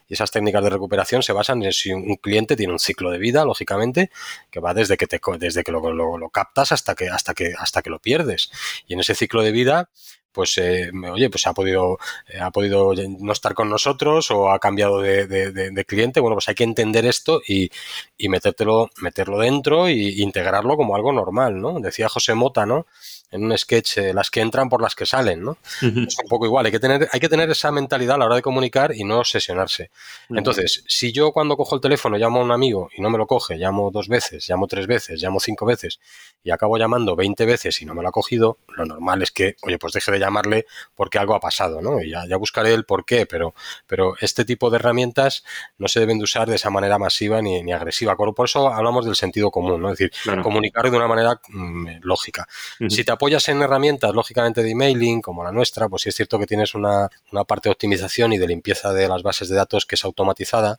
[0.08, 3.18] y esas técnicas de recuperación se basan en si un cliente tiene un ciclo de
[3.18, 4.12] vida, lógicamente,
[4.52, 7.54] que va desde que, te, desde que lo, lo, lo captas hasta que hasta que,
[7.58, 8.50] hasta que lo pierdes.
[8.86, 9.88] Y en ese ciclo de vida,
[10.32, 14.58] pues eh, oye, pues ha podido, eh, ha podido no estar con nosotros o ha
[14.58, 16.20] cambiado de, cliente.
[16.20, 17.70] Bueno, pues hay que entender esto y,
[18.16, 21.80] y metértelo, meterlo dentro e integrarlo como algo normal, ¿no?
[21.80, 22.86] Decía José Mota, ¿no?
[23.30, 25.58] en un sketch eh, las que entran por las que salen, ¿no?
[25.80, 28.34] Es un poco igual, hay que, tener, hay que tener esa mentalidad a la hora
[28.36, 29.90] de comunicar y no obsesionarse.
[30.30, 33.26] Entonces, si yo cuando cojo el teléfono llamo a un amigo y no me lo
[33.26, 36.00] coge, llamo dos veces, llamo tres veces, llamo cinco veces
[36.42, 39.56] y acabo llamando 20 veces y no me lo ha cogido, lo normal es que,
[39.62, 42.02] oye, pues deje de llamarle porque algo ha pasado, ¿no?
[42.02, 43.54] Y ya, ya buscaré el por qué, pero,
[43.86, 45.44] pero este tipo de herramientas
[45.78, 48.16] no se deben de usar de esa manera masiva ni, ni agresiva.
[48.16, 49.92] Por eso hablamos del sentido común, ¿no?
[49.92, 52.48] Es decir, comunicar de una manera mm, lógica.
[52.88, 56.38] Si te apoyas en herramientas, lógicamente, de emailing, como la nuestra, pues sí es cierto
[56.38, 59.84] que tienes una, una, parte de optimización y de limpieza de las bases de datos
[59.86, 60.78] que es automatizada,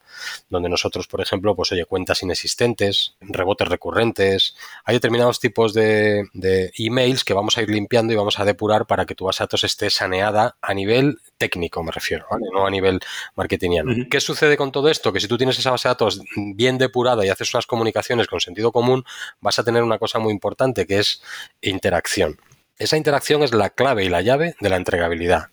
[0.50, 6.72] donde nosotros, por ejemplo, pues oye, cuentas inexistentes, rebotes recurrentes, hay determinados tipos de, de
[6.78, 9.46] emails que vamos a ir limpiando y vamos a depurar para que tu base de
[9.46, 12.46] datos esté saneada a nivel técnico, me refiero, ¿vale?
[12.54, 13.00] no a nivel
[13.36, 13.94] marketingiano.
[14.10, 15.12] ¿Qué sucede con todo esto?
[15.12, 18.40] Que si tú tienes esa base de datos bien depurada y haces unas comunicaciones con
[18.42, 19.04] sentido común,
[19.40, 21.22] vas a tener una cosa muy importante que es
[21.62, 22.40] interacción.
[22.78, 25.50] Esa interacción es la clave y la llave de la entregabilidad.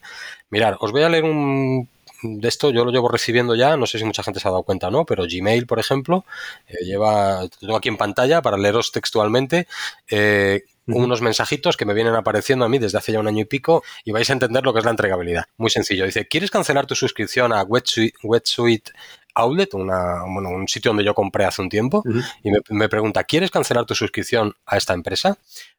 [0.50, 1.88] Mirad, os voy a leer un
[2.22, 4.62] de esto yo lo llevo recibiendo ya, no sé si mucha gente se ha dado
[4.62, 6.24] cuenta o no, pero Gmail, por ejemplo,
[6.66, 9.66] eh, lleva, tengo aquí en pantalla para leeros textualmente,
[10.10, 13.44] eh, unos mensajitos que me vienen apareciendo a mí desde hace ya un año y
[13.44, 15.44] pico y vais a entender lo que es la entregabilidad.
[15.58, 16.06] Muy sencillo.
[16.06, 18.92] Dice, ¿quieres cancelar tu suscripción a Wetsuite,
[19.34, 22.02] Outlet, una, bueno, un sitio donde yo compré hace un tiempo?
[22.42, 25.36] Y me, me pregunta, ¿quieres cancelar tu suscripción a esta empresa?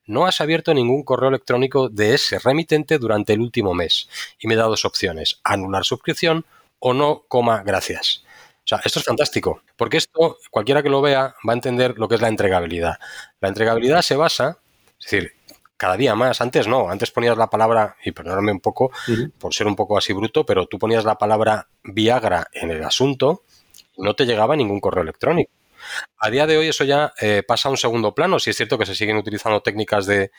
[0.10, 4.10] No has abierto ningún correo electrónico de ese remitente durante el último mes.
[4.40, 6.46] Y me da dos opciones, anular suscripción
[6.80, 8.24] o no, coma, gracias.
[8.60, 12.08] O sea, esto es fantástico, porque esto, cualquiera que lo vea, va a entender lo
[12.08, 12.98] que es la entregabilidad.
[13.40, 14.58] La entregabilidad se basa,
[15.00, 15.34] es decir,
[15.78, 16.42] cada día más.
[16.42, 18.92] Antes no, antes ponías la palabra, y perdóname un poco
[19.38, 23.44] por ser un poco así bruto, pero tú ponías la palabra Viagra en el asunto
[23.96, 25.52] y no te llegaba ningún correo electrónico.
[26.18, 28.40] A día de hoy eso ya eh, pasa a un segundo plano.
[28.40, 30.32] Sí es cierto que se siguen utilizando técnicas de,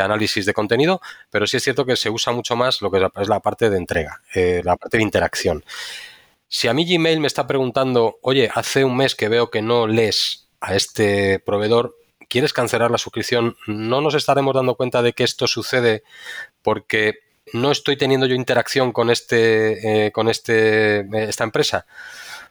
[0.00, 3.28] análisis de contenido, pero sí es cierto que se usa mucho más lo que es
[3.28, 5.64] la parte de entrega, eh, la parte de interacción.
[6.48, 9.86] Si a mí Gmail me está preguntando, oye, hace un mes que veo que no
[9.86, 11.94] lees a este proveedor,
[12.28, 13.56] ¿quieres cancelar la suscripción?
[13.66, 16.02] No nos estaremos dando cuenta de que esto sucede
[16.62, 17.20] porque
[17.52, 21.86] no estoy teniendo yo interacción con este, eh, con este, esta empresa.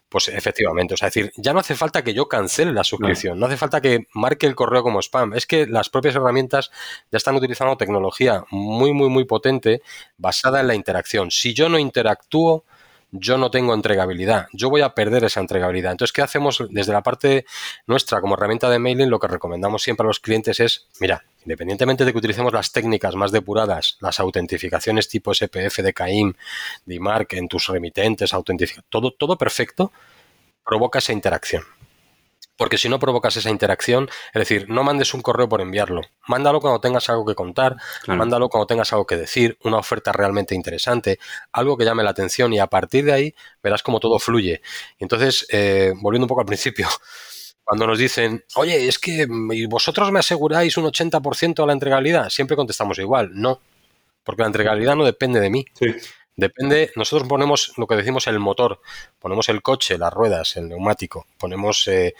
[0.09, 3.45] Pues efectivamente, o sea, decir, ya no hace falta que yo cancele la suscripción, no.
[3.45, 6.71] hace falta que marque el correo como spam, es que las propias herramientas
[7.11, 9.81] ya están utilizando tecnología muy, muy, muy potente
[10.17, 11.29] basada en la interacción.
[11.29, 12.63] Si yo no interactúo,
[13.11, 15.91] yo no tengo entregabilidad, yo voy a perder esa entregabilidad.
[15.91, 17.45] Entonces, ¿qué hacemos desde la parte
[17.85, 19.09] nuestra como herramienta de mailing?
[19.09, 23.15] Lo que recomendamos siempre a los clientes es, mira, independientemente de que utilicemos las técnicas
[23.15, 26.33] más depuradas, las autentificaciones tipo SPF de CAIM,
[26.85, 29.91] de en tus remitentes, autentificación, todo, todo perfecto,
[30.65, 31.63] provoca esa interacción.
[32.57, 36.01] Porque si no provocas esa interacción, es decir, no mandes un correo por enviarlo.
[36.27, 40.55] Mándalo cuando tengas algo que contar, mándalo cuando tengas algo que decir, una oferta realmente
[40.55, 41.19] interesante,
[41.51, 44.61] algo que llame la atención y a partir de ahí verás cómo todo fluye.
[44.99, 46.87] entonces, eh, volviendo un poco al principio,
[47.67, 49.27] cuando nos dicen, oye, es que
[49.67, 53.59] vosotros me aseguráis un 80% de la entregabilidad, siempre contestamos igual, no,
[54.23, 55.65] porque la entregabilidad no depende de mí.
[56.37, 58.79] Depende, nosotros ponemos lo que decimos el motor,
[59.19, 62.13] ponemos el coche, las ruedas, el neumático, ponemos eh,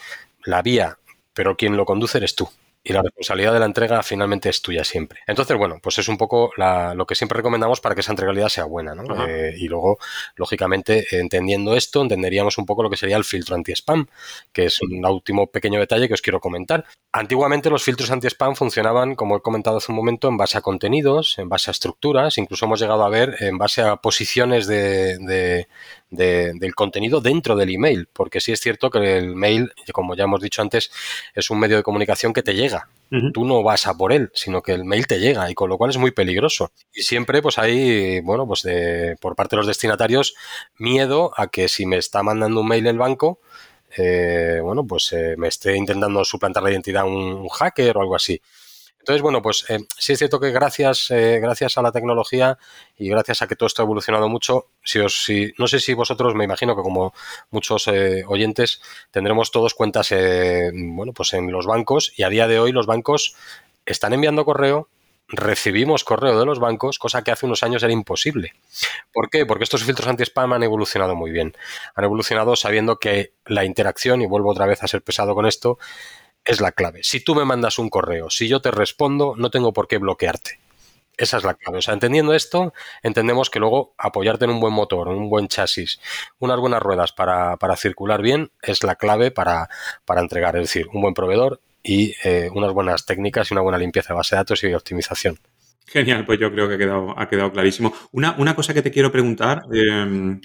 [0.47, 0.97] la vía,
[1.33, 2.49] pero quien lo conduce eres tú
[2.87, 5.19] y la responsabilidad de la entrega finalmente es tuya siempre.
[5.27, 8.63] Entonces, bueno, pues es un poco lo que siempre recomendamos para que esa entregabilidad sea
[8.63, 9.27] buena, ¿no?
[9.27, 9.99] Eh, y luego,
[10.37, 14.07] lógicamente, entendiendo esto, entenderíamos un poco lo que sería el filtro anti-spam,
[14.53, 16.85] que es un último pequeño detalle que os quiero comentar.
[17.11, 21.37] Antiguamente los filtros anti-spam funcionaban, como he comentado hace un momento, en base a contenidos,
[21.39, 25.67] en base a estructuras, incluso hemos llegado a ver en base a posiciones de,
[26.09, 30.41] del contenido dentro del email, porque sí es cierto que el mail, como ya hemos
[30.41, 30.89] dicho antes,
[31.35, 32.89] es un medio de comunicación que te llega.
[33.33, 35.77] Tú no vas a por él, sino que el mail te llega y con lo
[35.77, 36.71] cual es muy peligroso.
[36.93, 40.35] Y siempre pues hay, bueno, pues de, por parte de los destinatarios,
[40.77, 43.39] miedo a que si me está mandando un mail el banco,
[43.97, 48.41] eh, bueno, pues eh, me esté intentando suplantar la identidad un hacker o algo así.
[49.07, 52.57] Entonces, bueno, pues eh, sí es cierto que gracias, eh, gracias a la tecnología
[52.97, 55.93] y gracias a que todo esto ha evolucionado mucho, si os, si, no sé si
[55.93, 57.13] vosotros, me imagino que como
[57.49, 60.13] muchos eh, oyentes, tendremos todos cuentas
[60.73, 63.37] bueno, pues en los bancos y a día de hoy los bancos
[63.85, 64.89] están enviando correo,
[65.29, 68.55] recibimos correo de los bancos, cosa que hace unos años era imposible.
[69.13, 69.45] ¿Por qué?
[69.45, 71.55] Porque estos filtros anti-spam han evolucionado muy bien.
[71.95, 75.79] Han evolucionado sabiendo que la interacción, y vuelvo otra vez a ser pesado con esto,
[76.47, 77.01] es la clave.
[77.03, 80.59] Si tú me mandas un correo, si yo te respondo, no tengo por qué bloquearte.
[81.17, 81.79] Esa es la clave.
[81.79, 85.99] O sea, entendiendo esto, entendemos que luego apoyarte en un buen motor, un buen chasis,
[86.39, 89.67] unas buenas ruedas para, circular bien es la clave para,
[90.07, 90.55] entregar.
[90.55, 94.17] Es decir, un buen proveedor y eh, unas buenas técnicas y una buena limpieza de
[94.17, 95.39] base de datos y optimización.
[95.87, 97.93] Genial, pues yo creo que ha quedado, ha quedado clarísimo.
[98.11, 100.41] Una, una cosa que te quiero preguntar, em,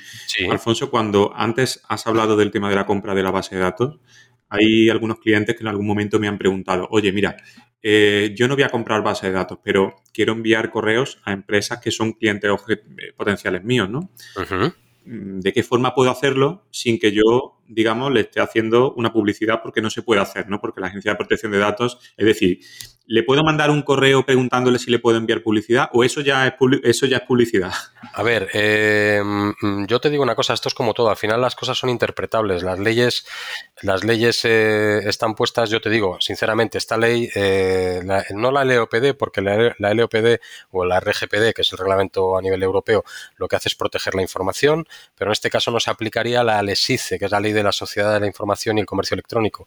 [0.48, 3.98] Alfonso, cuando antes has hablado del tema de la compra de la base de datos,
[4.52, 7.36] hay algunos clientes que en algún momento me han preguntado, oye, mira,
[7.82, 11.80] eh, yo no voy a comprar base de datos, pero quiero enviar correos a empresas
[11.80, 14.10] que son clientes eh, potenciales míos, ¿no?
[15.04, 19.60] Mm, ¿De qué forma puedo hacerlo sin que yo, digamos, le esté haciendo una publicidad
[19.62, 20.60] porque no se puede hacer, ¿no?
[20.60, 22.60] Porque la Agencia de Protección de Datos, es decir,
[23.06, 26.54] ¿le puedo mandar un correo preguntándole si le puedo enviar publicidad o eso ya es,
[26.84, 27.72] eso ya es publicidad?
[28.12, 31.40] A ver, eh, mm, yo te digo una cosa, esto es como todo, al final
[31.40, 33.26] las cosas son interpretables, las leyes,
[33.82, 39.14] las leyes eh, están puestas, yo te digo, sinceramente, esta ley, eh, no la LOPD,
[39.18, 40.40] porque la, la, LOPD
[40.70, 43.04] o la RGPD, que es el reglamento a nivel europeo,
[43.36, 46.62] lo que hace es proteger la información, pero en este caso no se aplicaría la
[46.62, 49.66] LESICE, que es la ley de la sociedad de la información y el comercio electrónico.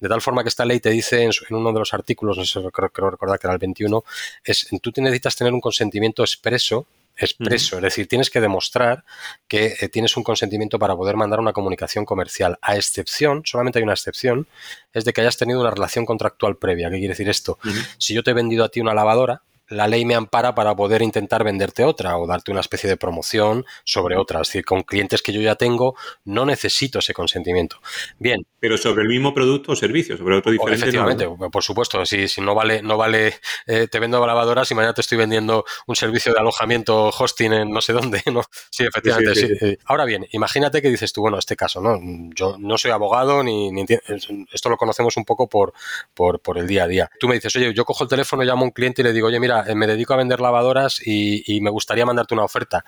[0.00, 2.60] De tal forma que esta ley te dice en, uno de los artículos, no sé,
[2.72, 4.04] creo, creo recordar que era el 21,
[4.44, 6.86] es tú necesitas tener un consentimiento expreso
[7.18, 9.04] expreso, es decir, tienes que demostrar
[9.48, 13.82] que eh, tienes un consentimiento para poder mandar una comunicación comercial, a excepción, solamente hay
[13.82, 14.46] una excepción,
[14.92, 16.88] es de que hayas tenido una relación contractual previa.
[16.90, 17.58] ¿Qué quiere decir esto?
[17.98, 21.02] Si yo te he vendido a ti una lavadora, la ley me ampara para poder
[21.02, 24.40] intentar venderte otra o darte una especie de promoción sobre otra.
[24.40, 27.80] Es decir, con clientes que yo ya tengo, no necesito ese consentimiento.
[28.18, 28.46] Bien.
[28.60, 30.80] Pero sobre el mismo producto o servicio, sobre otro diferente.
[30.80, 32.04] efectivamente, por supuesto.
[32.06, 33.34] Si, si, no vale, no vale,
[33.66, 37.70] eh, te vendo lavadoras y mañana te estoy vendiendo un servicio de alojamiento, hosting en
[37.70, 38.22] no sé dónde.
[38.32, 38.42] ¿no?
[38.70, 39.58] Sí, efectivamente.
[39.58, 41.98] Sí, Ahora bien, imagínate que dices tú, bueno, este caso, ¿no?
[42.34, 43.84] Yo no soy abogado ni, ni
[44.52, 45.72] esto lo conocemos un poco por,
[46.14, 47.10] por, por el día a día.
[47.20, 49.28] Tú me dices, oye, yo cojo el teléfono, llamo a un cliente y le digo,
[49.28, 52.84] oye, mira, eh, me dedico a vender lavadoras y, me gustaría mandarte una oferta.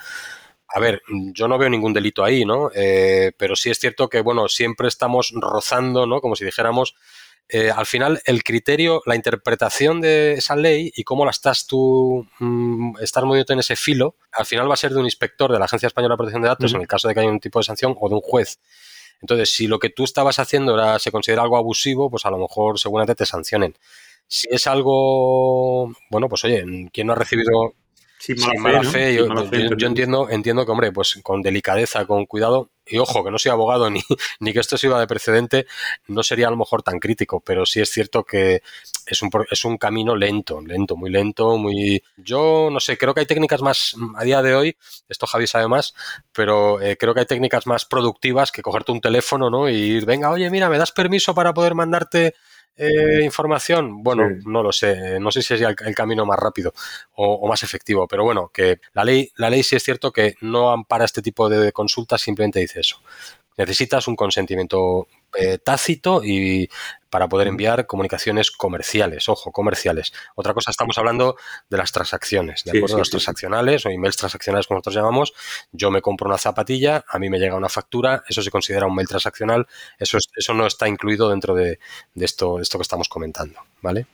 [0.68, 1.02] A ver,
[1.32, 2.70] yo no veo ningún delito ahí, ¿no?
[2.74, 6.20] Eh, pero sí es cierto que, bueno, siempre estamos rozando, ¿no?
[6.20, 6.94] Como si dijéramos,
[7.48, 12.24] eh, al final el criterio, la interpretación de esa ley y cómo la estás tú,
[12.38, 15.58] mm, estás moviéndote en ese filo, al final va a ser de un inspector de
[15.58, 17.58] la Agencia Española de Protección de Datos, en el caso de que haya un tipo
[17.58, 18.60] de sanción, o de un juez.
[19.20, 22.38] Entonces, si lo que tú estabas haciendo era, se considera algo abusivo, pues a lo
[22.38, 23.76] mejor seguramente te sancionen.
[24.32, 27.74] Si es algo, bueno, pues oye, ¿quién no ha recibido
[28.20, 29.26] sin mala, fe, yo,
[29.86, 33.90] entiendo, entiendo que, hombre, pues con delicadeza, con cuidado, y ojo, que no soy abogado
[33.90, 34.02] ni,
[34.38, 35.66] ni que esto sirva de precedente,
[36.06, 38.62] no sería a lo mejor tan crítico, pero sí es cierto que
[39.04, 42.04] es un, es un camino lento, lento, muy lento, muy...
[42.16, 44.76] Yo no sé, creo que hay técnicas más, a día de hoy,
[45.08, 45.94] esto Javi sabe más,
[46.30, 49.68] pero eh, creo que hay técnicas más productivas que cogerte un teléfono, ¿no?
[49.68, 52.34] Y ir, venga, oye, mira, ¿me das permiso para poder mandarte
[52.76, 54.02] eh, información?
[54.02, 55.20] Bueno, no lo sé.
[55.20, 56.72] No sé si es el, el camino más rápido
[57.14, 60.70] o, más efectivo, pero bueno, que la ley, la ley sí es cierto que no
[60.70, 63.02] ampara este tipo de consultas, simplemente dice eso.
[63.60, 65.06] Necesitas un consentimiento
[65.38, 66.66] eh, tácito y
[67.10, 70.14] para poder enviar comunicaciones comerciales, ojo, comerciales.
[70.34, 71.36] Otra cosa, estamos hablando
[71.68, 72.96] de las transacciones, ¿de acuerdo?
[72.96, 75.34] los transaccionales o emails transaccionales, como nosotros llamamos.
[75.72, 78.94] Yo me compro una zapatilla, a mí me llega una factura, eso se considera un
[78.94, 79.66] mail transaccional,
[79.98, 81.78] eso, eso no está incluido dentro de,
[82.14, 84.06] esto, de esto que estamos comentando, ¿vale?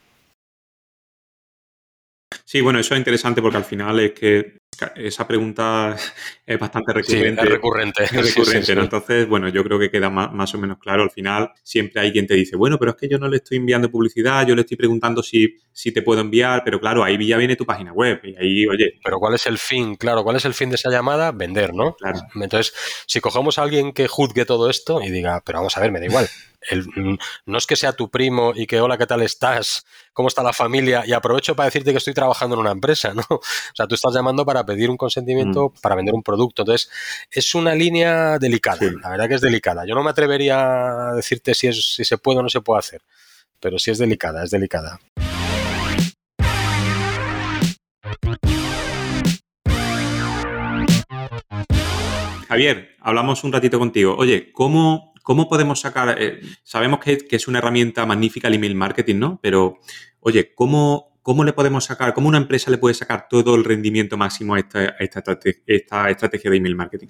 [2.43, 4.57] Sí, bueno, eso es interesante porque al final es que
[4.95, 5.95] esa pregunta
[6.45, 7.41] es bastante recurrente.
[7.41, 8.05] Sí, es recurrente.
[8.05, 11.03] recurrente Entonces, bueno, yo creo que queda más, o menos claro.
[11.03, 13.57] Al final, siempre hay quien te dice, bueno, pero es que yo no le estoy
[13.57, 17.37] enviando publicidad, yo le estoy preguntando si, si te puedo enviar, pero claro, ahí ya
[17.37, 18.99] viene tu página web y ahí, oye.
[19.03, 19.95] Pero ¿cuál es el fin?
[19.95, 21.31] Claro, ¿cuál es el fin de esa llamada?
[21.31, 21.95] Vender, ¿no?
[21.95, 22.19] Claro.
[22.35, 22.73] Entonces,
[23.05, 25.99] si cogemos a alguien que juzgue todo esto y diga, pero vamos a ver, me
[25.99, 26.27] da igual.
[27.45, 29.85] no es que sea tu primo y que hola, ¿qué tal estás?
[30.13, 31.03] ¿Cómo está la familia?
[31.05, 33.23] Y aprovecho para decirte que estoy trabajando en una empresa, ¿no?
[33.29, 35.81] O sea, tú estás llamando para pedir un consentimiento mm.
[35.81, 36.63] para vender un producto.
[36.63, 36.89] Entonces,
[37.29, 39.85] es una línea delicada, la verdad que es delicada.
[39.85, 42.79] Yo no me atrevería a decirte si, es, si se puede o no se puede
[42.79, 43.01] hacer,
[43.59, 44.99] pero sí es delicada, es delicada.
[52.47, 54.15] Javier, hablamos un ratito contigo.
[54.17, 56.15] Oye, ¿cómo, cómo podemos sacar?
[56.21, 59.39] Eh, sabemos que, es una herramienta magnífica el email marketing, ¿no?
[59.43, 59.79] Pero,
[60.21, 64.15] oye, ¿cómo, ¿Cómo le podemos sacar, cómo una empresa le puede sacar todo el rendimiento
[64.15, 64.95] máximo a esta,
[66.07, 67.09] estrategia de email marketing?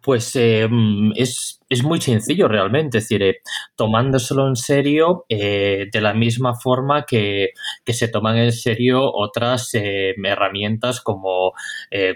[0.00, 0.68] Pues eh,
[1.14, 3.40] es, muy sencillo realmente, es decir, eh,
[3.76, 7.50] tomándoselo en serio eh, de la misma forma que,
[7.86, 11.52] se toman en serio otras herramientas como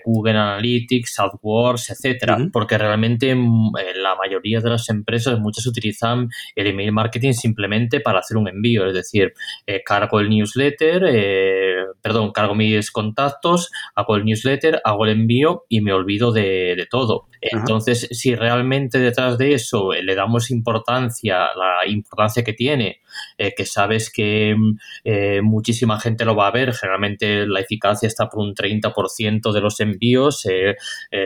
[0.05, 6.69] Google Analytics, AdWords, etcétera, porque realmente mm, la mayoría de las empresas, muchas utilizan el
[6.69, 9.35] email marketing simplemente para hacer un envío, es decir,
[9.85, 15.93] cargo el newsletter, perdón, cargo mis contactos, hago el newsletter, hago el envío y me
[15.93, 17.27] olvido de, todo.
[17.41, 23.01] Entonces, si realmente detrás de eso le damos importancia, la importancia que tiene,
[23.39, 24.57] eh, que sabes que
[25.05, 29.61] eh, muchísima gente lo va a ver, generalmente la eficacia está por un 30% de
[29.61, 30.75] los envíos, eh,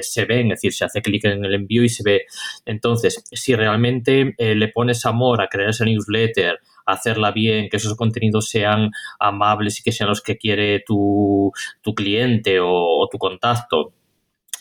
[0.01, 2.23] se ven, es decir, se hace clic en el envío y se ve.
[2.65, 8.49] Entonces, si realmente le pones amor a crear ese newsletter, hacerla bien, que esos contenidos
[8.49, 11.53] sean amables y que sean los que quiere tu,
[11.95, 13.93] cliente o, tu contacto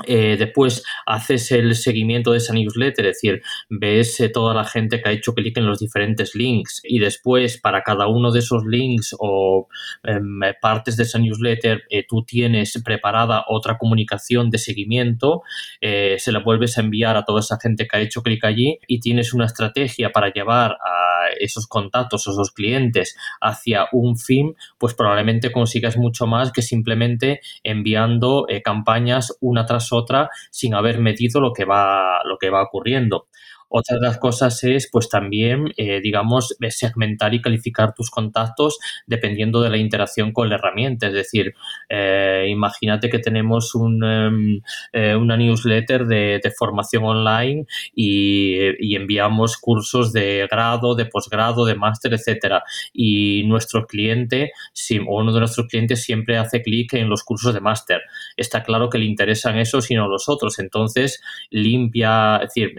[0.08, 5.02] eh, después haces el seguimiento de esa newsletter, es decir, ves eh, toda la gente
[5.02, 8.64] que ha hecho clic en los diferentes links y después para cada uno de esos
[8.66, 9.68] links o
[10.04, 15.42] em, partes de esa newsletter eh, tú tienes preparada otra comunicación de seguimiento,
[15.82, 19.00] se la vuelves a enviar a toda esa gente que ha hecho clic allí y
[19.00, 24.94] tienes una estrategia para llevar a esos contactos o esos clientes hacia un fin, pues
[24.94, 31.54] probablemente consigas mucho más que simplemente enviando campañas una tras otra sin haber medido lo
[31.54, 33.29] que va, lo que va ocurriendo.
[33.70, 39.62] Otra de las cosas es, pues también, eh, digamos, segmentar y calificar tus contactos dependiendo
[39.62, 41.08] de la interacción con la herramienta.
[41.08, 41.54] Es decir,
[41.88, 44.62] eh, imagínate que tenemos un, em,
[44.92, 47.66] eh, una newsletter de, formación online
[47.96, 48.58] y,
[48.96, 52.64] enviamos cursos de grado, de posgrado, de máster, etcétera.
[52.92, 57.54] Y nuestro cliente, si, o uno de nuestros clientes siempre hace clic en los cursos
[57.54, 58.02] de máster.
[58.36, 60.58] Está claro que le interesan esos y no los otros.
[60.58, 62.74] Entonces, limpia, es decir,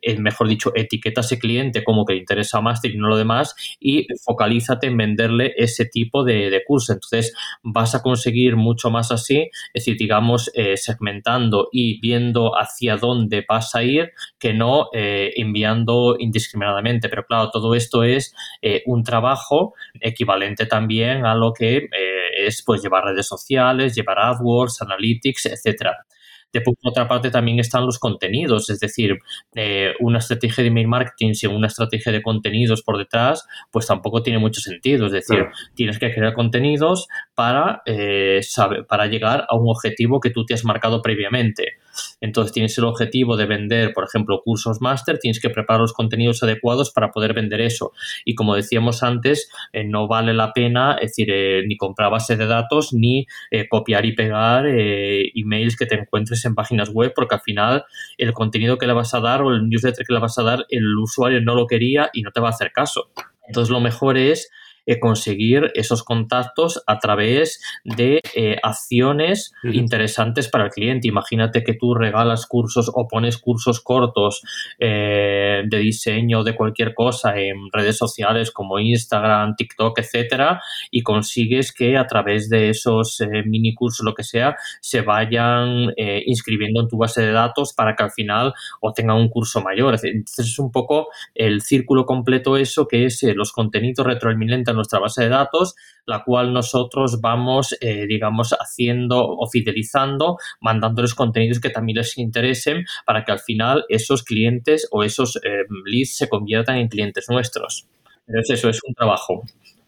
[0.00, 3.16] el mejor dicho, etiqueta a ese cliente como que le interesa más y no lo
[3.16, 6.92] demás y focalízate en venderle ese tipo de, de curso.
[6.92, 12.96] Entonces vas a conseguir mucho más así, es decir, digamos, eh, segmentando y viendo hacia
[12.96, 17.08] dónde vas a ir que no eh, enviando indiscriminadamente.
[17.08, 21.88] Pero claro, todo esto es eh, un trabajo equivalente también a lo que
[22.36, 26.06] es pues llevar redes sociales, llevar AdWords, Analytics, etcétera.
[26.52, 29.18] Después, por otra parte, también están los contenidos, es decir,
[29.54, 34.22] eh, una estrategia de email marketing sin una estrategia de contenidos por detrás, pues tampoco
[34.22, 35.06] tiene mucho sentido.
[35.06, 38.40] Es decir, tienes que crear contenidos para, eh,
[38.88, 41.78] para llegar a un objetivo que tú te has marcado previamente.
[42.20, 46.42] Entonces tienes el objetivo de vender, por ejemplo, cursos máster, tienes que preparar los contenidos
[46.42, 47.92] adecuados para poder vender eso.
[48.24, 52.36] Y como decíamos antes, eh, no vale la pena, es decir, eh, ni comprar base
[52.36, 57.34] de datos ni eh, copiar y pegar emails que te encuentres en páginas web, porque
[57.36, 57.84] al final
[58.16, 60.66] el contenido que le vas a dar o el newsletter que le vas a dar,
[60.68, 63.10] el usuario no lo quería y no te va a hacer caso.
[63.46, 64.50] Entonces lo mejor es
[64.88, 71.08] eh, conseguir esos contactos a través de eh, acciones interesantes para el cliente.
[71.08, 74.40] Imagínate que tú regalas cursos o pones cursos cortos
[74.78, 81.74] eh, de diseño de cualquier cosa en redes sociales como Instagram, TikTok, etcétera, y consigues
[81.74, 85.92] que a través de esos mini cursos, lo que sea, se vayan
[86.24, 89.98] inscribiendo en tu base de datos para que al final obtengan un curso mayor.
[90.02, 95.24] Entonces es un poco el círculo completo eso que es los contenidos retroalimentan nuestra base
[95.24, 95.74] de datos,
[96.06, 102.84] la cual nosotros vamos, eh, digamos, haciendo o fidelizando, mandándoles contenidos que también les interesen
[103.04, 107.86] para que al final esos clientes o esos eh, leads se conviertan en clientes nuestros.
[108.26, 109.42] Entonces eso es un trabajo.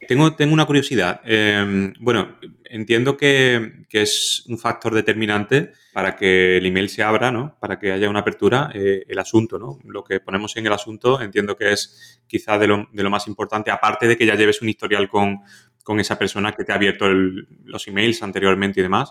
[0.09, 1.20] Tengo, tengo una curiosidad.
[1.24, 7.59] Em, bueno, entiendo que, es un factor determinante para que el email se abra, ¿no?
[7.61, 9.78] Para que haya una apertura, eh, el asunto, ¿no?
[9.84, 13.26] Lo que ponemos en el asunto entiendo que es quizá de lo, de lo más
[13.26, 15.40] importante, aparte de que ya lleves un historial con,
[15.98, 19.11] esa persona que te ha abierto los emails anteriormente y demás.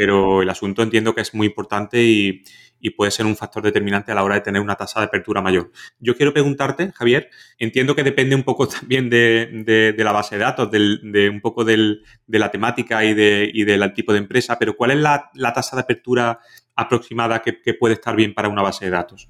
[0.00, 2.42] Pero el asunto entiendo que es muy importante y,
[2.80, 5.42] y puede ser un factor determinante a la hora de tener una tasa de apertura
[5.42, 5.70] mayor.
[5.98, 7.28] Yo quiero preguntarte, Javier,
[7.58, 11.98] entiendo que depende un poco también de, la base de datos, de un poco de
[12.26, 16.40] la temática y, del tipo de empresa, pero ¿cuál es la, tasa de apertura
[16.74, 19.28] aproximada que puede estar bien para una base de datos?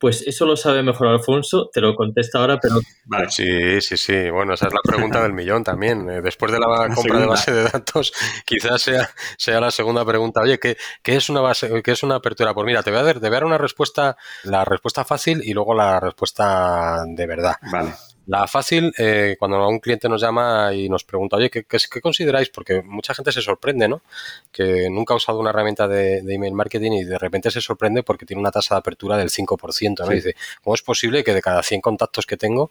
[0.00, 2.76] Pues eso lo sabe mejor Alfonso, te lo contesto ahora, pero...
[3.04, 3.28] Vale.
[3.28, 4.30] Sí, sí, sí.
[4.30, 6.08] Bueno, esa es la pregunta del millón también.
[6.08, 8.10] Eh, después de la, compra de base de datos,
[8.46, 10.40] quizás sea, sea la segunda pregunta.
[10.40, 12.54] Oye, ¿qué, ¿qué, es una base, qué es una apertura?
[12.54, 15.42] Pues mira, te voy a dar, te voy a dar una respuesta, la respuesta fácil
[15.44, 17.56] y luego la respuesta de verdad.
[17.70, 17.92] Vale.
[18.30, 22.48] La fácil, eh, cuando un cliente nos llama y nos pregunta, oye, ¿qué, qué, consideráis?
[22.48, 24.02] Porque mucha gente se sorprende, ¿no?
[24.52, 28.24] Que nunca ha usado una herramienta de, email marketing y de repente se sorprende porque
[28.24, 30.10] tiene una tasa de apertura del 5%, ¿no?
[30.10, 32.70] dice, ¿cómo es posible que de cada 100 contactos que tengo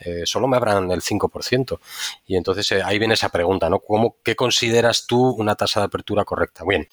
[0.00, 1.78] eh, solo me abran el 5%?
[2.26, 3.78] Y entonces eh, ahí viene esa pregunta, ¿no?
[3.78, 6.64] ¿Cómo, ¿Qué consideras tú una tasa de apertura correcta?
[6.68, 6.86] Bien,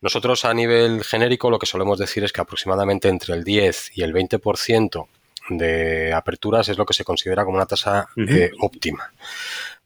[0.00, 4.02] nosotros a nivel genérico lo que solemos decir es que aproximadamente entre el 10 y
[4.02, 5.06] el 20%
[5.48, 9.12] de aperturas es lo que se considera como una tasa eh, óptima.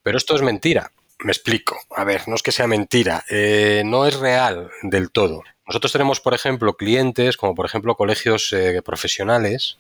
[0.02, 0.90] Pero esto es mentira.
[1.20, 1.78] Me explico.
[1.96, 5.42] A ver, no es que sea mentira, eh, no es real del todo.
[5.66, 9.78] Nosotros tenemos, por ejemplo, clientes como, por ejemplo, colegios eh, profesionales,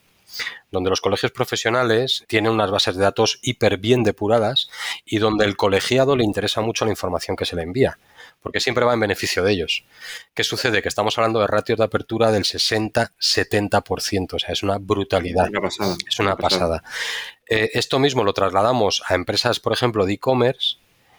[0.70, 4.68] donde los colegios profesionales tienen unas bases de datos hiper bien depuradas
[5.04, 7.98] y donde el colegiado le interesa mucho la información que se le envía
[8.46, 9.82] porque siempre va en beneficio de ellos.
[10.32, 10.80] ¿Qué sucede?
[10.80, 15.48] Que estamos hablando de ratios de apertura del 60-70%, o sea, es una brutalidad.
[16.06, 16.84] Es una pasada.
[17.48, 20.76] Eh, esto mismo lo trasladamos a empresas, por ejemplo, de e-commerce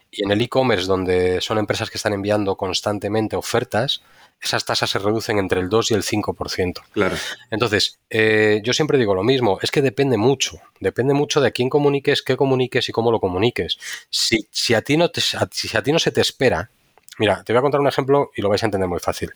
[0.10, 4.02] Y en el e-commerce, donde son empresas que están enviando constantemente ofertas,
[4.42, 6.82] esas tasas se reducen entre el 2 y el 5%.
[6.94, 7.18] Claro.
[7.52, 11.68] Entonces, eh, yo siempre digo lo mismo, es que depende mucho, depende mucho de quién
[11.68, 13.78] comuniques, qué comuniques y cómo lo comuniques.
[14.10, 16.72] Si, si, a, ti no te, si a ti no se te espera,
[17.18, 19.34] mira, te voy a contar un ejemplo y lo vais a entender muy fácil.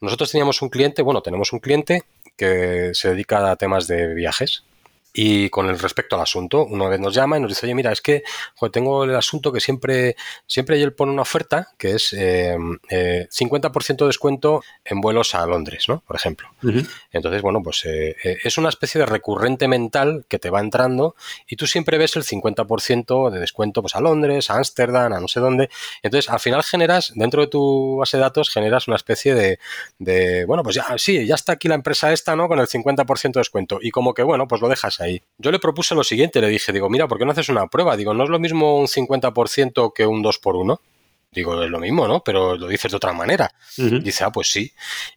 [0.00, 2.02] Nosotros teníamos un cliente, bueno, tenemos un cliente
[2.36, 4.64] que se dedica a temas de viajes,
[5.18, 7.90] y con el respecto al asunto, una vez nos llama y nos dice, oye, mira,
[7.90, 8.22] es que
[8.70, 10.14] tengo el asunto que siempre,
[10.46, 15.46] siempre él pone una oferta que es eh, 50% eh, de descuento en vuelos a
[15.46, 16.00] Londres, ¿no?
[16.06, 16.50] Por ejemplo.
[17.12, 21.16] Entonces, bueno, pues eh, eh, es una especie de recurrente mental que te va entrando
[21.48, 25.28] y tú siempre ves el 50% de descuento pues, a Londres, a Ámsterdam, a no
[25.28, 25.70] sé dónde.
[26.02, 29.58] Entonces, al final generas, dentro de tu base de datos, generas una especie de,
[29.98, 32.48] de bueno, pues ya, sí, ya está aquí la empresa esta, ¿no?
[32.48, 33.78] Con el 50% de descuento.
[33.80, 35.05] Y como que, bueno, pues lo dejas ahí
[35.38, 37.96] yo le propuse lo siguiente, le dije, digo, mira, ¿por qué no haces una prueba?
[37.96, 40.80] Digo, no es lo mismo un 50% que un 2 por 1
[41.36, 42.24] Digo, es lo mismo, ¿no?
[42.24, 43.52] Pero lo dices de otra manera.
[43.76, 44.72] Dice, ah, pues sí.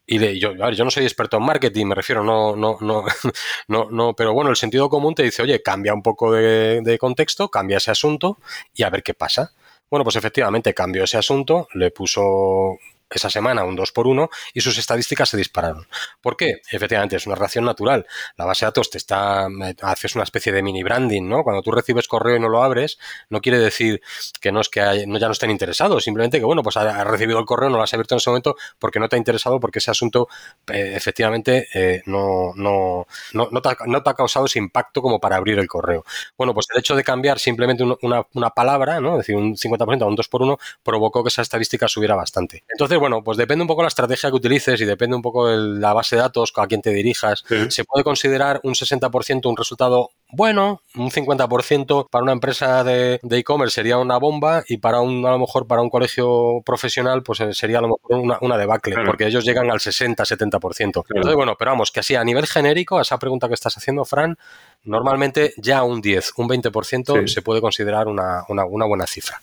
[0.06, 2.78] Y le, yo, a ver, yo no soy experto en marketing, me refiero, no, no,
[2.82, 3.06] no,
[3.70, 6.98] no, no, pero bueno, el sentido común te dice, oye, cambia un poco de, de
[6.98, 8.38] contexto, cambia ese asunto
[8.74, 9.54] y a ver qué pasa.
[9.90, 12.78] Bueno, pues efectivamente cambió ese asunto, le puso
[13.10, 15.88] esa semana un 2 por 1 y sus estadísticas se dispararon.
[16.22, 16.62] ¿Por qué?
[16.72, 18.06] Efectivamente, es una reacción natural.
[18.38, 19.48] La base de datos te está,
[19.82, 21.44] haces una especie de mini branding, ¿no?
[21.44, 23.00] Cuando tú recibes correo y no lo abres,
[23.30, 24.02] no quiere decir
[24.42, 27.46] que no es que ya no estén interesados, simplemente que, bueno, pues has recibido el
[27.46, 29.92] correo, no lo has abierto en ese momento porque no te ha interesado, porque ese
[29.92, 30.28] asunto
[30.72, 35.68] eh, efectivamente eh, no, no, no, te ha, causado ese impacto como para abrir el
[35.68, 36.04] correo.
[36.38, 39.14] Bueno, pues el hecho de cambiar simplemente una, una palabra, ¿no?
[39.14, 42.64] Es decir, un 50% a un 2 por 1 provocó que esa estadística subiera bastante.
[42.70, 45.80] Entonces, bueno, pues depende un poco la estrategia que utilices y depende un poco de
[45.80, 47.44] la base de datos a quien te dirijas.
[47.70, 53.74] Se puede considerar un 60% un resultado bueno, un 50% para una empresa de e-commerce
[53.74, 57.54] sería una bomba y para un, a lo mejor para un colegio profesional pues eh,
[57.54, 61.04] sería a lo mejor una, una debacle, porque ellos llegan al 60-70%.
[61.10, 64.06] Entonces, bueno, pero vamos, que así a nivel genérico, a esa pregunta que estás haciendo,
[64.06, 64.38] Fran,
[64.84, 69.42] normalmente ya un 10, un 20% se puede considerar una, una, una buena cifra.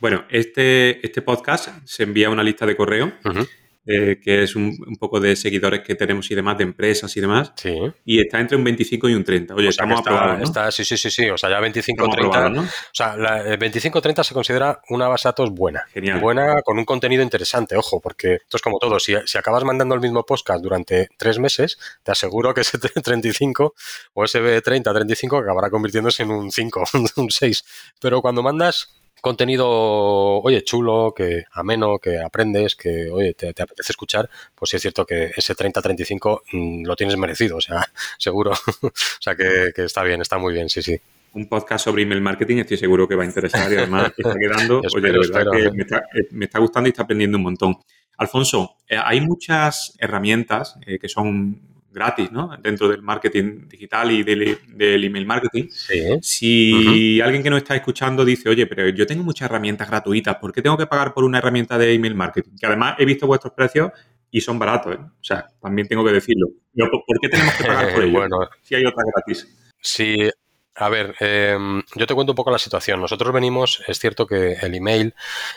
[0.00, 3.12] Bueno, este, este podcast se envía a una lista de correo.
[3.88, 7.52] Eh, que es un, poco de seguidores que tenemos y demás, de empresas y demás.
[7.54, 7.78] Sí.
[8.04, 9.54] Y está entre un 25 y un 30.
[9.54, 11.30] Oye, estamos aprobados, sí, sí, sí, sí.
[11.30, 12.64] O sea, ya 25-30.
[12.64, 15.84] O sea, el 25-30 se considera una base de datos buena.
[15.92, 16.18] Genial.
[16.18, 18.98] Buena con un contenido interesante, ojo, porque esto es como todo.
[18.98, 23.72] Si, si acabas mandando el mismo podcast durante tres meses, te aseguro que ese 35
[24.14, 26.84] o ese 30-35 acabará convirtiéndose en un 5,
[27.18, 27.64] un 6.
[28.00, 34.28] Pero cuando mandas contenido, oye, chulo, que ameno, que aprendes, que, oye, te, apetece escuchar,
[34.54, 37.84] pues sí es cierto que ese 30-35 mm, lo tienes merecido, o sea,
[38.18, 38.52] seguro.
[38.52, 41.00] o sea, que, está bien, está muy bien, sí, sí
[41.32, 44.80] un podcast sobre email marketing, estoy seguro que va a interesar y además está quedando,
[44.96, 47.76] oye, de verdad que me está, eh, me está, gustando y está aprendiendo un montón.
[48.16, 52.50] Alfonso, eh, hay muchas herramientas eh, que son gratis, ¿no?
[52.62, 55.68] Dentro del marketing digital y del, email marketing.
[56.20, 60.52] Si alguien que nos está escuchando dice, oye, pero yo tengo muchas herramientas gratuitas, ¿por
[60.52, 62.52] qué tengo que pagar por una herramienta de email marketing?
[62.60, 63.92] Que además he visto vuestros precios
[64.30, 64.98] y son baratos, ¿eh?
[64.98, 66.48] O sea, también tengo que decirlo.
[66.74, 68.18] ¿Por qué tenemos que pagar por ello?
[68.18, 69.48] bueno, si hay otra gratis.
[69.80, 70.30] Sí,
[70.74, 73.00] a ver, em, yo te cuento un poco la situación.
[73.00, 75.14] Nosotros venimos, es cierto que el email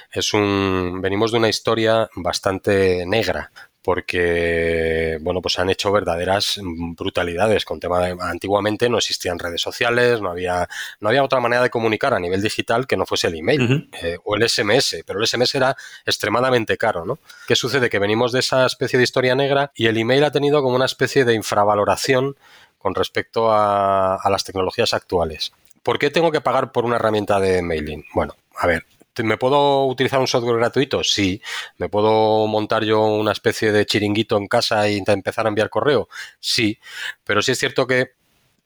[0.09, 3.51] es un, venimos de una historia bastante negra,
[3.81, 10.21] porque bueno pues han hecho verdaderas brutalidades con tema de antiguamente no existían redes sociales
[10.21, 10.67] no había
[10.99, 14.17] no había otra manera de comunicar a nivel digital que no fuese el email eh,
[14.23, 15.75] o el SMS pero el SMS era
[16.05, 19.97] extremadamente caro no qué sucede que venimos de esa especie de historia negra y el
[19.97, 22.35] email ha tenido como una especie de infravaloración
[22.77, 25.51] con respecto a, a las tecnologías actuales.
[25.83, 28.05] ¿Por qué tengo que pagar por una herramienta de mailing?
[28.13, 28.85] Bueno, a ver,
[29.23, 31.03] ¿Me puedo utilizar un software gratuito?
[31.03, 31.41] Sí.
[31.77, 36.09] ¿Me puedo montar yo una especie de chiringuito en casa e empezar a enviar correo?
[36.39, 36.79] Sí.
[37.23, 38.13] Pero sí es cierto que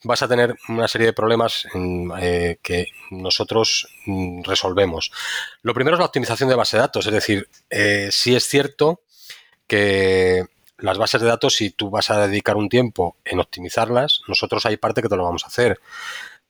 [0.03, 1.67] vas a tener una serie de problemas
[2.19, 5.11] eh, que nosotros mm, resolvemos.
[5.61, 9.01] Lo primero es la optimización de base de datos, es decir, eh, sí es cierto
[9.67, 10.45] que
[10.77, 14.77] las bases de datos, si tú vas a dedicar un tiempo en optimizarlas, nosotros hay
[14.77, 15.79] parte que te lo vamos a hacer.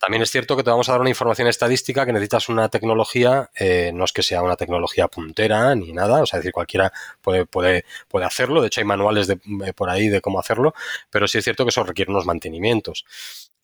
[0.04, 3.50] También es cierto que te vamos a dar una información estadística que necesitas una tecnología,
[3.56, 6.92] eh, no es que sea una tecnología puntera ni nada, o sea, decir, cualquiera
[7.22, 10.74] puede, puede, puede hacerlo, de hecho hay manuales de, eh, por ahí de cómo hacerlo,
[11.10, 13.06] pero sí es cierto que eso requiere unos mantenimientos.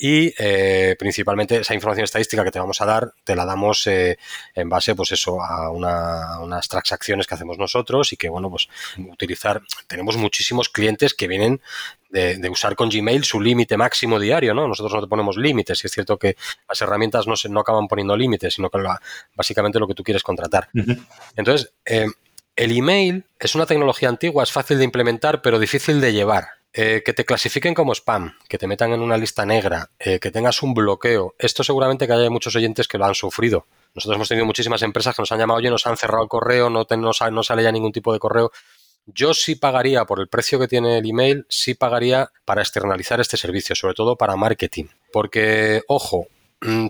[0.02, 4.18] Y eh, principalmente esa información estadística que te vamos a dar te la damos eh,
[4.56, 9.62] en base pues eso a, unas transacciones que hacemos nosotros y que bueno pues utilizar
[9.88, 11.62] tenemos muchísimos clientes que vienen
[12.10, 14.68] de, usar con Gmail su límite máximo diario, ¿no?
[14.68, 16.36] Nosotros no te ponemos límites, y es cierto que
[16.68, 18.80] las herramientas no, se, no acaban poniendo límites, sino que
[19.36, 20.70] básicamente lo que tú quieres contratar.
[21.36, 22.08] Entonces, eh,
[22.56, 26.59] el email es una tecnología antigua, es fácil de implementar, pero difícil de llevar.
[26.72, 30.30] Eh, que te clasifiquen como spam, que te metan en una lista negra, eh, que
[30.30, 31.34] tengas un bloqueo.
[31.40, 33.66] Esto seguramente que haya muchos oyentes que lo han sufrido.
[33.96, 36.70] Nosotros hemos tenido muchísimas empresas que nos han llamado, oye, nos han cerrado el correo,
[36.70, 38.52] no, no sale ya ningún tipo de correo.
[39.08, 43.38] Yo sí pagaría, por el precio que tiene el email, sí pagaría para externalizar este
[43.38, 44.86] servicio, sobre todo para marketing.
[45.12, 46.28] Porque, ojo,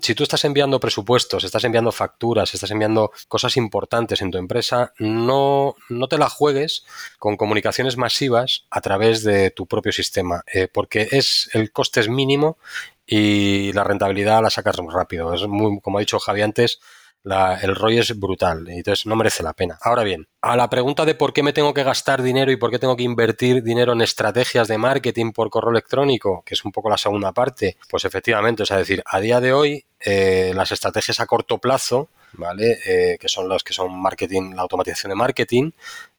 [0.01, 4.93] si tú estás enviando presupuestos, estás enviando facturas, estás enviando cosas importantes en tu empresa,
[4.97, 6.86] no, no te la juegues
[7.20, 12.09] con comunicaciones masivas a través de tu propio sistema, eh, porque es el coste es
[12.09, 12.57] mínimo
[13.05, 15.34] y la rentabilidad la sacas rápido.
[15.34, 16.80] Es muy, como ha dicho Javi antes,
[17.24, 19.78] el ROI es brutal, y entonces no merece la pena.
[19.82, 22.72] Ahora bien, a la pregunta de por qué me tengo que gastar dinero y por
[22.72, 26.72] qué tengo que invertir dinero en estrategias de marketing por correo electrónico, que es un
[26.72, 30.72] poco la segunda parte, pues efectivamente, o sea, decir, a día de hoy eh, las
[30.72, 32.80] estrategias a corto plazo, ¿vale?
[32.86, 35.72] Eh, que son las que son marketing, la automatización de marketing,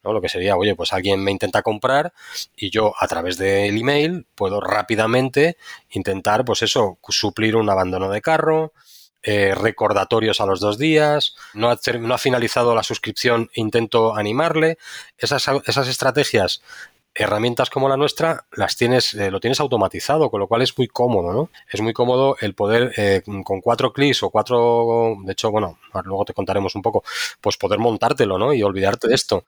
[0.03, 0.13] ¿no?
[0.13, 2.13] Lo que sería, oye, pues alguien me intenta comprar
[2.55, 5.57] y yo a través del email puedo rápidamente
[5.89, 8.73] intentar, pues eso, suplir un abandono de carro,
[9.23, 14.77] eh, recordatorios a los dos días, no ha, no ha, finalizado la suscripción, intento animarle.
[15.17, 16.61] Esas, esas estrategias
[17.13, 20.87] herramientas como la nuestra las tienes, eh, lo tienes automatizado, con lo cual es muy
[20.87, 21.49] cómodo, ¿no?
[21.71, 26.23] Es muy cómodo el poder eh, con cuatro clics o cuatro, de hecho, bueno, luego
[26.23, 27.03] te contaremos un poco,
[27.41, 28.53] pues poder montártelo, ¿no?
[28.53, 29.45] Y olvidarte de esto.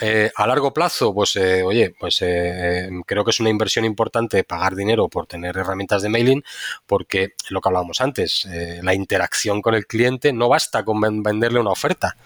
[0.00, 5.08] Eh, a largo plazo, pues, oye, pues creo que es una inversión importante pagar dinero
[5.08, 6.42] por tener herramientas de mailing,
[6.86, 8.48] porque lo que hablábamos antes,
[8.82, 12.16] la interacción con el cliente no basta con venderle una oferta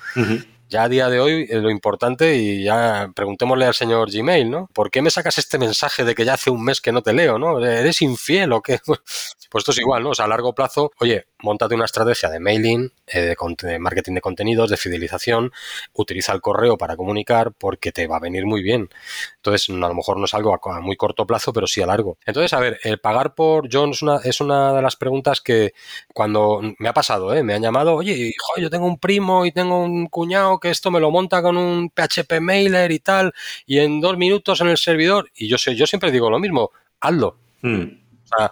[0.68, 4.68] ya a día de hoy eh, lo importante, y ya preguntémosle al señor Gmail, ¿no?
[4.72, 7.12] ¿Por qué me sacas este mensaje de que ya hace un mes que no te
[7.12, 7.64] leo, ¿no?
[7.64, 8.78] ¿Eres infiel o qué?
[9.50, 10.10] Pues esto es igual, ¿no?
[10.10, 14.20] O sea, a largo plazo, oye, montate una estrategia de mailing, eh, de, marketing de
[14.20, 15.52] contenidos, de fidelización,
[15.92, 18.88] utiliza el correo para comunicar porque te va a venir muy bien.
[19.36, 22.18] Entonces, a lo mejor no es algo a, muy corto plazo, pero sí a largo.
[22.26, 25.72] Entonces, a ver, el pagar por John es una, es una de las preguntas que
[26.12, 27.42] cuando me ha pasado, ¿eh?
[27.42, 30.90] me han llamado, oye, hijo, yo tengo un primo y tengo un cuñado que esto
[30.90, 33.32] me lo monta con un PHP mailer y tal,
[33.66, 36.72] y en dos minutos en el servidor, y yo, sé, yo siempre digo lo mismo,
[37.00, 37.36] hazlo.
[37.62, 37.84] Hmm.
[38.24, 38.50] O sea,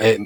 [0.00, 0.18] eh,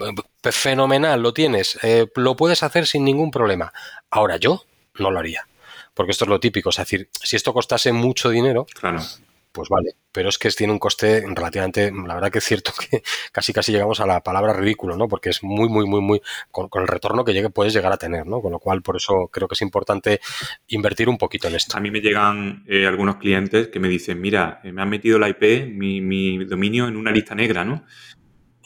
[0.52, 3.72] fenomenal, lo tienes, eh, lo puedes hacer sin ningún problema.
[4.10, 4.64] Ahora yo
[4.98, 5.46] no lo haría,
[5.94, 9.00] porque esto es lo típico, es decir, si esto costase mucho dinero, claro.
[9.52, 13.02] pues vale, pero es que tiene un coste relativamente, la verdad que es cierto que
[13.32, 15.08] casi casi llegamos a la palabra ridículo, ¿no?
[15.08, 16.22] Porque es muy, muy, muy, muy,
[16.52, 18.40] con, el retorno que llegue, puedes llegar a tener, ¿no?
[18.40, 20.20] Con lo cual, por eso creo que es importante
[20.68, 21.76] invertir un poquito en esto.
[21.76, 25.28] A mí me llegan eh, algunos clientes que me dicen, mira, me han metido la
[25.28, 27.84] IP, mi, mi dominio en una lista negra, ¿no?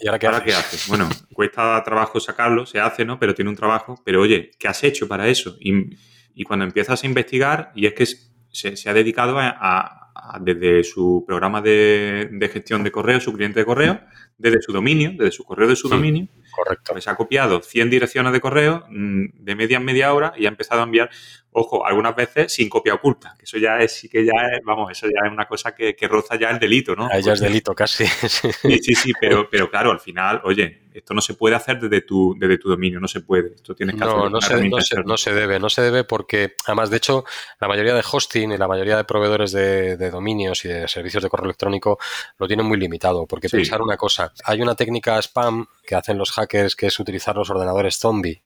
[0.01, 0.87] ¿Y ahora qué, haces?
[0.89, 3.19] Bueno, cuesta trabajo sacarlo, se hace, ¿no?
[3.19, 4.01] Pero tiene un trabajo.
[4.05, 5.57] Pero oye, ¿qué has hecho para eso?
[5.61, 11.61] Y, cuando empiezas a investigar, y es que se, ha dedicado a, desde su programa
[11.61, 14.01] de, gestión de correo, su cliente de correo,
[14.37, 16.93] desde su dominio, desde su correo de su dominio, correcto.
[16.93, 20.49] Pues ha copiado 100 direcciones de correo mm, de media en media hora y ha
[20.49, 21.11] empezado a enviar
[21.59, 24.93] Ojo, algunas veces sin copia oculta, que eso ya es, sí que ya es, vamos,
[24.93, 27.09] eso ya es una cosa que, roza ya el delito, ¿no?
[27.21, 28.07] Ya es delito casi.
[28.07, 32.03] Sí, sí, sí, pero, pero claro, al final, oye, esto no se puede hacer desde
[32.03, 33.55] tu, desde tu dominio, no se puede.
[33.55, 36.99] Esto tienes que no, no, se, no, se, debe, no se debe porque, además, de
[36.99, 37.25] hecho,
[37.61, 41.29] la mayoría de hosting y la mayoría de proveedores de, dominios y de servicios de
[41.29, 41.99] correo electrónico
[42.39, 43.27] lo tienen muy limitado.
[43.27, 47.37] Porque pensar una cosa, hay una técnica spam que hacen los hackers que es utilizar
[47.37, 48.43] los ordenadores zombie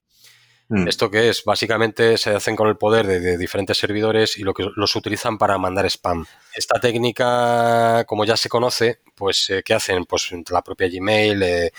[0.72, 0.88] Mm.
[0.88, 1.44] ¿Esto qué es?
[1.44, 5.58] Básicamente se hacen con el poder de, diferentes servidores y lo que los utilizan para
[5.58, 6.24] mandar spam.
[6.54, 10.06] Esta técnica, como ya se conoce, pues eh, ¿qué hacen?
[10.06, 11.72] Pues la propia Gmail, eh,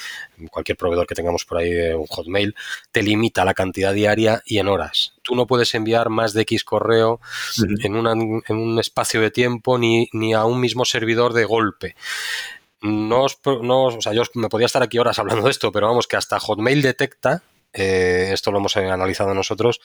[0.52, 2.54] cualquier proveedor que tengamos por ahí, eh, un Hotmail,
[2.92, 5.16] te limita la cantidad diaria y en horas.
[5.24, 7.20] Tú no puedes enviar más de X correo
[7.82, 11.96] en, un espacio de tiempo ni, ni a un mismo servidor de golpe
[12.84, 13.28] no,
[13.62, 16.18] no, o sea, yo me podía estar aquí horas hablando de esto, pero vamos, que
[16.18, 17.42] hasta Hotmail detecta
[17.74, 19.82] eh, esto lo hemos analizado nosotros,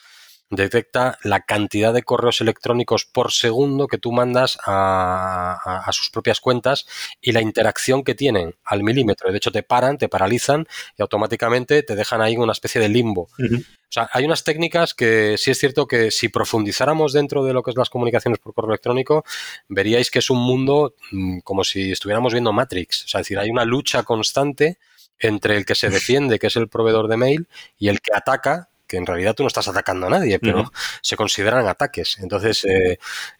[0.49, 6.85] detecta la cantidad de correos electrónicos por segundo que tú mandas a, sus propias cuentas
[7.21, 9.31] y la interacción que tienen al milímetro.
[9.31, 10.67] De hecho, te paran, te paralizan
[10.97, 13.29] y automáticamente te dejan ahí una especie de limbo.
[13.39, 17.63] O sea, hay unas técnicas que sí es cierto que si profundizáramos dentro de lo
[17.63, 19.23] que es las comunicaciones por correo electrónico,
[19.67, 23.05] veríais que es un mundo mm, como si estuviéramos viendo Matrix.
[23.05, 24.77] O sea, es decir, hay una lucha constante
[25.19, 27.47] entre el que se defiende, que es el proveedor de mail,
[27.77, 31.15] y el que ataca, que en realidad tú no estás atacando a nadie, pero se
[31.15, 32.17] consideran ataques.
[32.19, 32.97] Entonces, eh,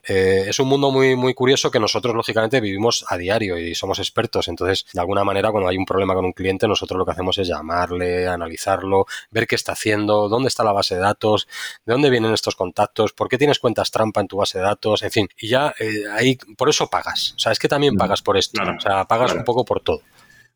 [0.07, 3.97] eh, es un mundo muy, muy curioso que nosotros, lógicamente, vivimos a diario y somos
[3.97, 4.47] expertos.
[4.47, 7.37] Entonces, de alguna manera, cuando hay un problema con un cliente, nosotros lo que hacemos
[7.39, 11.47] es llamarle, analizarlo, ver qué está haciendo, dónde está la base de datos,
[11.83, 15.01] de dónde vienen estos contactos, por qué tienes cuentas trampa en tu base de datos,
[15.01, 15.27] en fin.
[15.35, 17.33] Y ya eh, ahí, por eso pagas.
[17.35, 18.61] O sea, es que también pagas por esto.
[18.61, 20.03] o sea, pagas un poco por todo.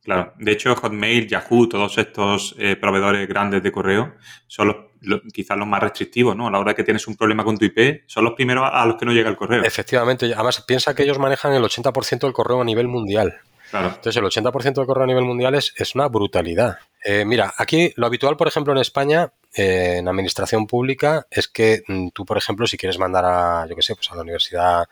[0.04, 4.16] Claro, de hecho Hotmail, Yahoo, todos estos eh, proveedores grandes de correo
[4.48, 4.68] son
[5.02, 6.48] los, quizás los más restrictivos, ¿no?
[6.48, 8.98] A la hora que tienes un problema con tu IP, son los primeros a los
[8.98, 9.64] que no llega el correo.
[9.64, 13.40] Efectivamente, además piensa que ellos manejan el 80% del correo a nivel mundial.
[13.74, 13.88] Claro.
[13.88, 16.78] Entonces el 80% del correo a nivel mundial es, es una brutalidad.
[17.04, 21.82] Eh, mira, aquí lo habitual, por ejemplo, en España eh, en administración pública es que
[21.88, 24.88] mm, tú, por ejemplo, si quieres mandar a, yo qué sé, pues a la Universidad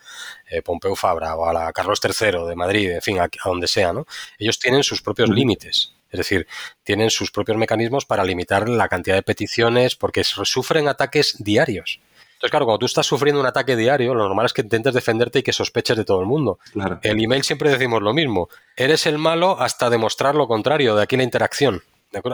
[0.49, 3.93] eh, Pompeu Fabra o a la Carlos III de Madrid, en fin, a, donde sea,
[3.93, 4.07] ¿no?
[4.39, 5.93] Ellos tienen sus propios límites.
[6.09, 6.47] Es decir,
[6.83, 11.99] tienen sus propios mecanismos para limitar la cantidad de peticiones porque sufren ataques diarios.
[12.41, 15.37] Entonces, claro, cuando tú estás sufriendo un ataque diario, lo normal es que intentes defenderte
[15.39, 16.57] y que sospeches de todo el mundo.
[16.73, 16.99] Claro.
[17.03, 18.49] El email siempre decimos lo mismo.
[18.75, 21.83] Eres el malo hasta demostrar lo contrario, de aquí la interacción.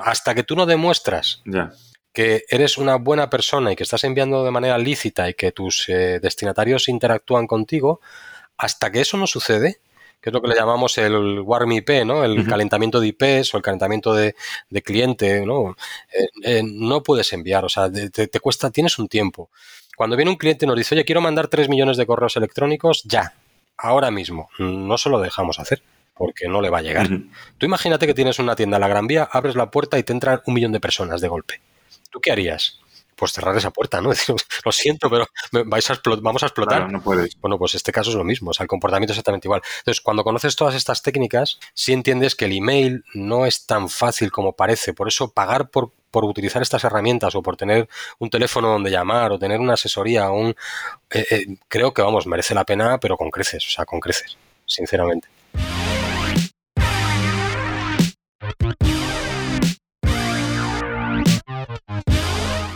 [0.01, 1.43] Hasta que tú no demuestras
[2.13, 5.89] que eres una buena persona y que estás enviando de manera lícita y que tus
[5.89, 7.99] eh, destinatarios interactúan contigo,
[8.55, 9.81] hasta que eso no sucede,
[10.21, 12.23] que es lo que le llamamos el warm IP, ¿no?
[12.23, 14.35] El calentamiento de IPs o el calentamiento de,
[14.83, 15.75] cliente, ¿no?
[16.11, 19.51] Eh, eh, no puedes enviar, o sea, te, te, cuesta, tienes un tiempo.
[19.97, 23.03] Cuando viene un cliente y nos dice, oye, quiero mandar 3 millones de correos electrónicos,
[23.03, 23.33] ya,
[23.77, 25.81] ahora mismo, no se lo dejamos hacer
[26.13, 27.09] porque no le va a llegar.
[27.57, 30.13] Tú imagínate que tienes una tienda en la Gran Vía, abres la puerta y te
[30.13, 31.61] entran un millón de personas de golpe.
[32.11, 32.79] ¿tú qué harías?
[33.15, 34.11] Pues cerrar esa puerta, ¿no?
[34.65, 35.27] lo siento, pero
[35.65, 36.91] vais a vamos a explotar.
[36.91, 37.39] no puedes.
[37.41, 39.61] Bueno, pues este caso es lo mismo, o sea, el comportamiento es exactamente igual.
[39.79, 44.31] Entonces, cuando conoces todas estas técnicas, sí entiendes que el email no es tan fácil
[44.31, 44.93] como parece.
[44.93, 47.87] Por eso, pagar por, por utilizar estas herramientas o por tener
[48.19, 50.55] un teléfono donde llamar o tener una asesoría, un,
[51.11, 54.37] eh, eh, creo que, vamos, merece la pena, pero con creces, o sea, con creces,
[54.65, 55.27] sinceramente.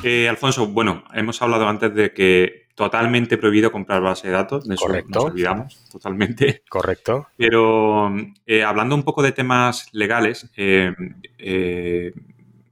[0.04, 4.74] Eh, Alfonso, bueno, hemos hablado antes de que totalmente prohibido comprar base de datos, de
[4.74, 5.20] eso Correcto.
[5.20, 6.64] nos olvidamos totalmente.
[6.70, 7.28] Correcto.
[7.38, 8.12] Pero
[8.46, 10.94] eh, hablando un poco de temas legales, eh,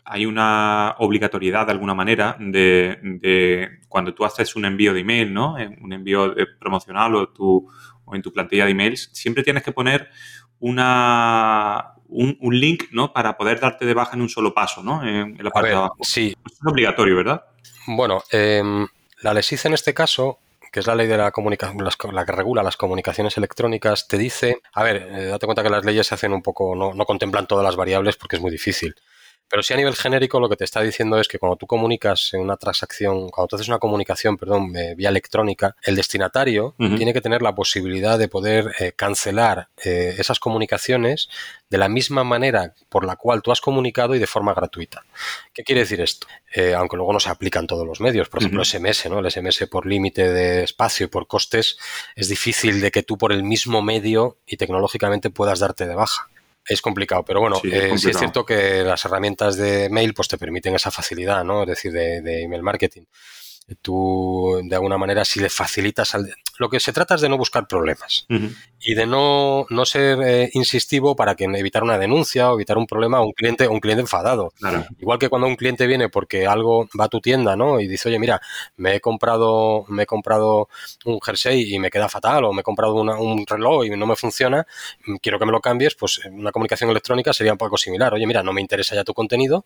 [0.09, 5.55] hay una obligatoriedad de alguna manera de, cuando tú haces un envío de email, ¿no?
[5.81, 10.09] Un envío promocional o, o en tu plantilla de emails, siempre tienes que poner
[10.59, 13.13] una, un, link, ¿no?
[13.13, 15.03] Para poder darte de baja en un solo paso, ¿no?
[15.07, 15.97] En, la parte de abajo.
[16.01, 16.35] Sí.
[16.45, 17.45] es obligatorio, ¿verdad?
[17.87, 18.87] Bueno, em,
[19.21, 20.39] la LESIC en este caso,
[20.71, 24.61] que es la ley de la comunicación, la que regula las comunicaciones electrónicas, te dice,
[24.73, 27.47] a ver, eh, date cuenta que las leyes se hacen un poco, no, no contemplan
[27.47, 28.95] todas las variables porque es muy difícil.
[29.49, 32.33] Pero sí a nivel genérico lo que te está diciendo es que cuando tú comunicas
[32.33, 37.13] en una transacción, cuando tú haces una comunicación, perdón, eh, vía electrónica, el destinatario tiene
[37.13, 41.29] que tener la posibilidad de poder eh, cancelar eh, esas comunicaciones
[41.69, 45.03] de la misma manera por la cual tú has comunicado y de forma gratuita.
[45.53, 46.27] ¿Qué quiere decir esto?
[46.75, 49.19] aunque luego no se aplican todos los medios, por ejemplo, SMS, ¿no?
[49.19, 51.77] El SMS por límite de espacio y por costes
[52.15, 56.27] es difícil de que tú por el mismo medio y tecnológicamente puedas darte de baja
[56.69, 60.37] es complicado, pero bueno, sí, es, eh, cierto que las herramientas de mail pues te
[60.37, 61.63] permiten esa facilidad, ¿no?
[61.63, 63.03] Es decir, de, email marketing.
[63.81, 67.37] Tú, de alguna manera, si le facilitas al, lo que se trata es de no
[67.37, 68.27] buscar problemas
[68.81, 72.85] y de no, no ser eh, insistivo para que evitar una denuncia o evitar un
[72.85, 74.51] problema a un cliente, un cliente enfadado.
[74.99, 77.79] Igual que cuando un cliente viene porque algo va a tu tienda, ¿no?
[77.79, 78.41] Y dice, oye, mira,
[78.75, 80.67] me he comprado, me he comprado
[81.05, 84.17] un jersey y me queda fatal, o me he comprado un reloj y no me
[84.17, 84.67] funciona,
[85.21, 88.13] quiero que me lo cambies, pues una comunicación electrónica sería un poco similar.
[88.13, 89.65] Oye, mira, no me interesa ya tu contenido,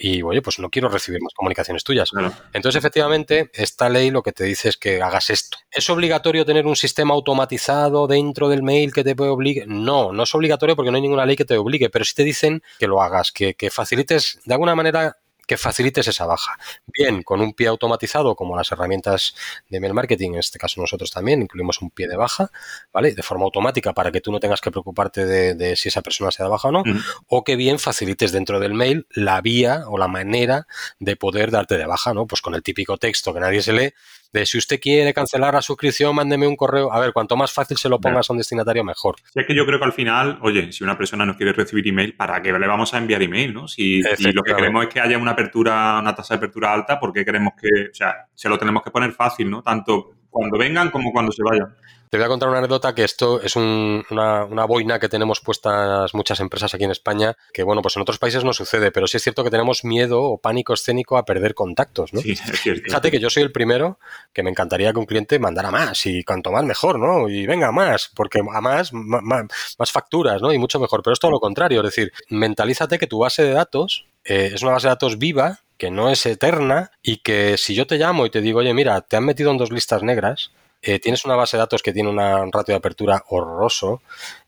[0.00, 2.10] y oye, pues no quiero recibir más comunicaciones tuyas.
[2.54, 5.58] Entonces, efectivamente, esta ley lo que te dice es que hagas esto.
[5.70, 9.68] ¿Es obligatorio tener un sistema automatizado dentro del mail que te puede obligar?
[9.68, 12.24] No, no es obligatorio porque no hay ninguna ley que te obligue, pero sí te
[12.24, 15.18] dicen que lo hagas, que, que facilites de alguna manera
[15.50, 16.56] que facilites esa baja.
[16.86, 19.34] Bien, con un pie automatizado, como las herramientas
[19.68, 22.52] de email marketing, en este caso nosotros también incluimos un pie de baja,
[22.92, 23.16] ¿vale?
[23.16, 26.44] De forma automática para que tú no tengas que preocuparte de, si esa persona se
[26.44, 26.84] da baja o no,
[27.26, 30.68] o que bien facilites dentro del mail la vía o la manera
[31.00, 32.28] de poder darte de baja, ¿no?
[32.28, 33.92] Pues con el típico texto que nadie se lee,
[34.32, 36.92] de si usted quiere cancelar la suscripción, mándeme un correo.
[36.92, 39.16] A ver, cuanto más fácil se lo pongas a un destinatario, mejor.
[39.32, 41.88] Sí, es que yo creo que al final, oye, si una persona no quiere recibir
[41.88, 43.52] email, ¿para qué le vamos a enviar email?
[43.52, 43.68] ¿no?
[43.68, 47.12] Si, lo que queremos es que haya una apertura, una tasa de apertura alta, ¿por
[47.12, 49.62] qué queremos que, o sea, se lo tenemos que poner fácil, ¿no?
[49.62, 51.74] Tanto cuando vengan como cuando se vayan.
[52.10, 56.12] Te voy a contar una anécdota que esto es una, una, boina que tenemos puestas
[56.12, 59.18] muchas empresas aquí en España, que bueno, pues en otros países no sucede, pero sí
[59.18, 62.20] es cierto que tenemos miedo o pánico escénico a perder contactos, ¿no?
[62.20, 62.82] Sí, es cierto.
[62.86, 64.00] Fíjate que yo soy el primero
[64.32, 67.28] que me encantaría que un cliente mandara más y cuanto más mejor, ¿no?
[67.28, 69.44] Y venga más, porque a más, más,
[69.78, 70.52] más facturas, ¿no?
[70.52, 73.52] Y mucho mejor, pero es todo lo contrario, es decir, mentalízate que tu base de
[73.52, 77.74] datos eh, es una base de datos viva, que no es eterna y que si
[77.74, 80.52] yo te llamo y te digo, oye, mira, te han metido en dos listas negras,
[80.82, 84.02] eh, tienes una base de datos que tiene una, un ratio de apertura horroroso,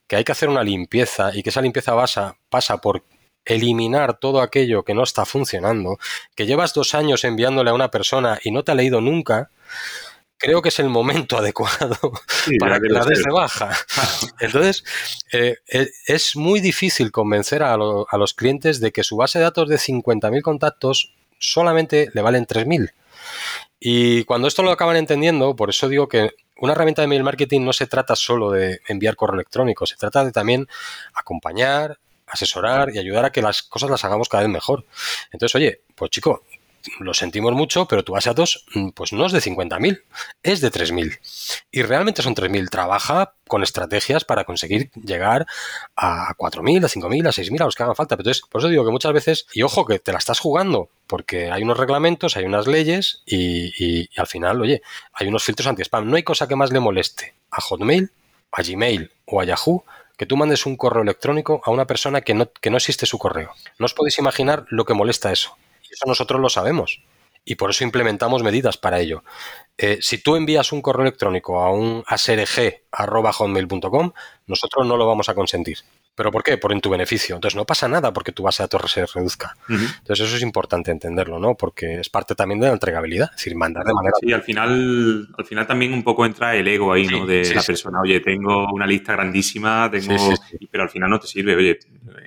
[0.07, 3.03] que hay que hacer una limpieza y que esa limpieza basa, pasa por
[3.47, 5.99] eliminar todo aquello que no está funcionando,
[6.37, 9.51] que llevas dos años enviándole a una persona y no te ha leído nunca,
[10.37, 11.97] creo que es el momento adecuado
[12.59, 13.71] para que la des de baja.
[14.39, 14.85] Entonces,
[15.33, 19.45] eh, eh, es muy difícil convencer a, a, los clientes de que su base de
[19.45, 22.93] datos de 50.000 contactos solamente le valen 3.000.
[23.81, 27.63] Y cuando esto lo acaban entendiendo, por eso digo que una herramienta de mail marketing
[27.63, 30.69] no se trata solo de enviar correo electrónico, se trata de también
[31.15, 34.85] acompañar, asesorar y ayudar a que las cosas las hagamos cada vez mejor.
[35.33, 36.45] Entonces, oye, pues chico,
[37.01, 40.03] lo sentimos mucho, pero tu base de datos mm, pues no es de 50.000,
[40.43, 41.19] es de 3.000.
[41.71, 42.69] Y realmente son 3.000.
[42.71, 45.47] Trabaja con estrategias para conseguir llegar
[45.97, 48.17] a 4.000, a 5.000, a 6.000, a los que hagan falta.
[48.17, 50.89] Pero entonces, por eso digo que muchas veces, y ojo que te la estás jugando,
[51.07, 56.09] porque hay unos reglamentos, hay unas leyes y, al final, oye, hay unos filtros anti-spam.
[56.09, 58.11] No hay cosa que más le moleste a Hotmail,
[58.53, 59.85] a Gmail o a Yahoo
[60.17, 63.19] que tú mandes un correo electrónico a una persona que no, que no existe su
[63.19, 63.51] correo.
[63.79, 65.57] No os podéis imaginar lo que molesta eso.
[65.93, 67.03] Eso nosotros lo sabemos
[67.45, 67.83] y por eso
[68.43, 69.25] medidas para ello.
[69.77, 74.13] Eh, si tú envías un correo electrónico a un asrg.hotmail.com,
[74.47, 75.79] nosotros no lo vamos a consentir.
[76.15, 76.59] ¿Pero por qué?
[76.59, 77.35] Por en tu beneficio.
[77.35, 79.57] Entonces no pasa nada porque tu base de datos se reduzca.
[79.69, 81.55] Entonces eso es importante entenderlo, ¿no?
[81.55, 83.31] Porque es parte también de la entregabilidad.
[83.31, 84.13] Es decir, mandar de manera...
[84.21, 87.25] Sí, al final, al final también un poco entra el ego ahí, ¿no?
[87.25, 88.01] De la persona.
[88.03, 90.35] Oye, tengo una lista grandísima, tengo...
[90.71, 91.57] Pero al final no te sirve.
[91.57, 91.79] Oye,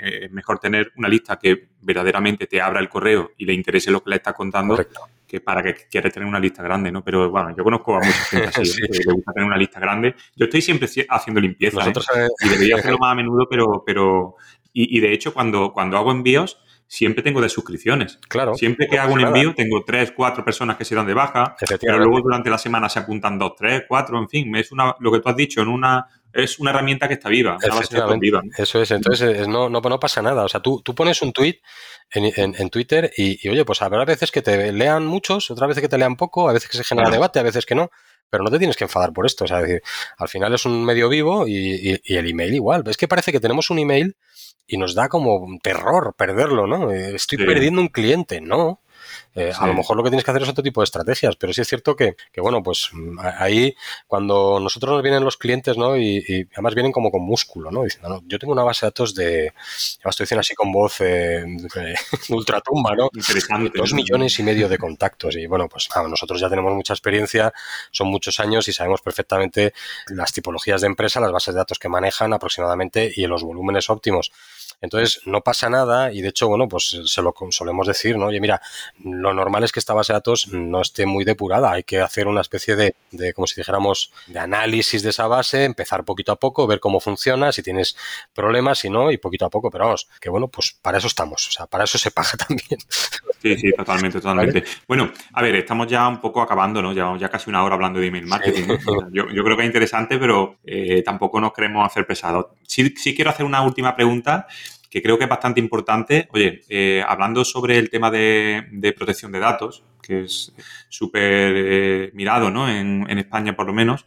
[0.01, 4.03] es mejor tener una lista que verdaderamente te abra el correo y le interese lo
[4.03, 4.75] que le estás contando
[5.28, 7.03] que para que quieres tener una lista grande, ¿no?
[7.03, 8.88] Pero bueno, yo conozco a mucha gente así, ¿eh?
[8.91, 10.15] que le gusta tener una lista grande.
[10.36, 11.93] Yo estoy siempre haciendo limpieza, ¿eh?
[12.43, 14.36] y debería hacerlo más a menudo, pero, pero
[14.73, 18.19] y, de hecho cuando, cuando hago envíos siempre tengo de suscripciones.
[18.28, 18.55] Claro.
[18.55, 21.97] Siempre que hago un envío tengo tres, cuatro personas que se dan de baja, pero
[21.97, 25.19] luego durante la semana se apuntan dos, tres, cuatro, en fin, es una, lo que
[25.19, 27.57] tú has dicho, en una es una herramienta que está viva,
[28.19, 28.43] viva.
[28.57, 30.43] Eso es, entonces no, no, no, pasa nada.
[30.43, 31.61] O sea, tú, tú pones un tweet
[32.11, 35.97] en, Twitter y, oye, pues habrá veces que te lean muchos, otras veces que te
[35.97, 37.89] lean poco, a veces que se genera debate, a veces que no,
[38.29, 39.45] pero no te tienes que enfadar por esto.
[39.45, 39.81] O sea, decir,
[40.17, 42.83] al final es un medio vivo y, el email igual.
[42.88, 44.17] Es que parece que tenemos un email
[44.67, 46.91] y nos da como terror perderlo, ¿no?
[46.91, 48.81] Estoy perdiendo un cliente, ¿no?
[49.36, 51.51] Eh, a lo mejor lo que tienes que hacer es otro tipo de estrategias, pero
[51.51, 53.75] sí es cierto que, bueno, pues mm, ahí
[54.07, 55.97] cuando nosotros nos vienen los clientes, ¿no?
[55.97, 57.83] Y, además vienen como con músculo, ¿no?
[57.83, 59.53] Diciendo, no, yo tengo una base de datos de,
[60.03, 61.43] ya estoy diciendo así con voz eh,
[62.29, 63.09] ultratumba, ¿no?
[63.13, 63.77] Interesante.
[63.77, 67.53] Dos millones y medio de contactos y bueno, pues nosotros ya tenemos mucha experiencia,
[67.91, 69.73] son muchos años y sabemos perfectamente
[70.07, 74.31] las tipologías de empresa, las bases de datos que manejan aproximadamente y los volúmenes óptimos.
[74.82, 78.28] Entonces, no pasa nada y de hecho, bueno, pues se lo solemos decir, ¿no?
[78.28, 78.61] Oye, mira,
[79.03, 82.28] lo normal es que esta base de datos no esté muy depurada, hay que hacer
[82.28, 86.36] una especie de, de como si dijéramos, de análisis de esa base, empezar poquito a
[86.38, 87.95] poco, ver cómo funciona, si tienes
[88.34, 91.47] problemas, si no, y poquito a poco, pero vamos, que bueno, pues para eso estamos,
[91.47, 92.80] o sea, para eso se paga también.
[93.41, 94.63] Sí, sí, totalmente, totalmente.
[94.88, 96.93] Bueno, a ver, estamos ya un poco acabando, ¿no?
[96.93, 98.67] Llevamos ya casi una hora hablando de email marketing.
[99.11, 102.47] Yo, yo, creo que es interesante, pero eh, tampoco nos queremos hacer pesados.
[102.63, 104.47] Sí, sí quiero hacer una última pregunta
[104.95, 106.29] que creo que es bastante importante.
[106.31, 110.53] Oye, eh, hablando sobre el tema de, protección de datos, que es
[110.87, 112.69] súper eh, mirado ¿no?
[112.69, 114.05] En, España por lo menos,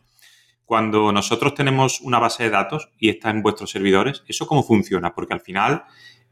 [0.65, 5.15] cuando nosotros tenemos una base de datos y está en vuestros servidores, ¿eso cómo funciona?
[5.15, 5.85] Porque al final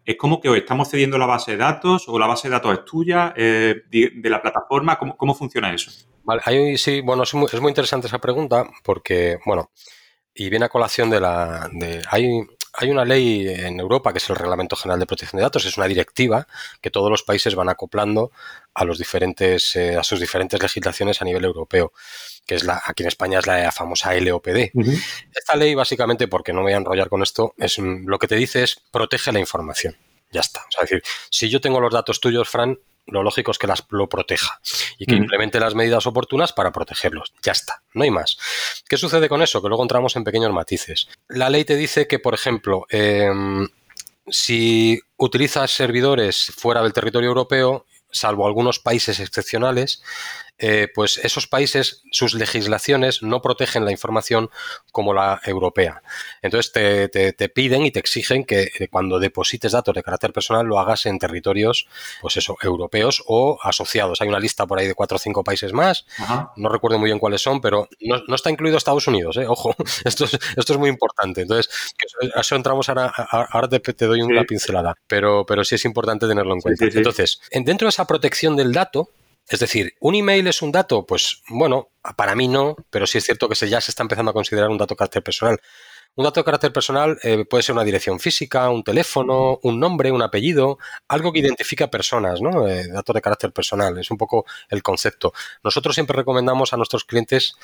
[0.07, 2.79] es como que os estamos cediendo la base de datos o la base de datos
[2.79, 5.91] es tuya, eh, de, la plataforma, ¿cómo, funciona eso?
[6.25, 9.71] Vale, ahí sí, bueno, es muy, es muy, interesante esa pregunta porque, bueno,
[10.35, 11.69] y viene a colación de la...
[11.75, 12.41] De, hay,
[12.77, 15.77] hay una ley en Europa que es el Reglamento General de Protección de Datos, es
[15.77, 16.47] una directiva
[16.81, 18.31] que todos los países van acoplando
[18.75, 21.93] a los diferentes eh, a sus diferentes legislaciones a nivel europeo,
[22.47, 24.71] que es la aquí en España es la famosa LOPD.
[25.35, 28.37] Esta ley básicamente, porque no me voy a enrollar con esto, es lo que te
[28.37, 29.97] dice es protege la información.
[30.31, 30.61] Ya está.
[30.61, 33.67] O sea, es decir, si yo tengo los datos tuyos, Fran, lo lógico es que
[33.67, 34.61] las, lo proteja
[34.99, 37.33] y que implemente las medidas oportunas para protegerlos.
[37.43, 38.37] Ya está, no hay más.
[38.89, 39.63] ¿Qué sucede con eso?
[39.63, 41.09] Que luego entramos en pequeños matices.
[41.29, 43.69] La ley te dice que, por ejemplo, em,
[44.29, 50.03] si utilizas servidores fuera del territorio europeo, salvo algunos países excepcionales,
[50.59, 54.51] eh, pues esos países, sus legislaciones no protegen la información
[54.91, 56.03] como la europea.
[56.41, 60.79] Entonces te, piden y te exigen que eh, cuando deposites datos de carácter personal lo
[60.79, 61.89] hagas en territorios,
[62.21, 64.21] pues eso, europeos o asociados.
[64.21, 66.07] Hay una lista por ahí de cuatro o cinco países más,
[66.57, 69.47] no recuerdo muy bien cuáles son, pero no, está incluido Estados Unidos, ¿eh?
[69.47, 71.43] ojo, esto es, esto es muy importante.
[71.43, 71.95] Entonces,
[72.35, 76.61] eso, entramos ahora, ahora te, doy una pincelada, pero, pero sí es importante tenerlo en
[76.61, 76.87] cuenta.
[76.87, 79.11] Entonces, dentro de esa protección del dato,
[79.49, 81.07] es decir, ¿un email es un dato?
[81.07, 84.35] Pues bueno, para mí no, pero sí es cierto que ya se está empezando a
[84.35, 85.61] considerar un dato de carácter personal.
[86.17, 90.11] Un dato de carácter personal eh, puede ser una dirección física, un teléfono, un nombre,
[90.11, 90.79] un apellido,
[91.09, 92.67] algo que identifica a personas, ¿no?
[92.67, 95.35] Eh, datos de carácter personal, es un poco el concepto.
[95.63, 97.55] Nosotros siempre recomendamos a nuestros clientes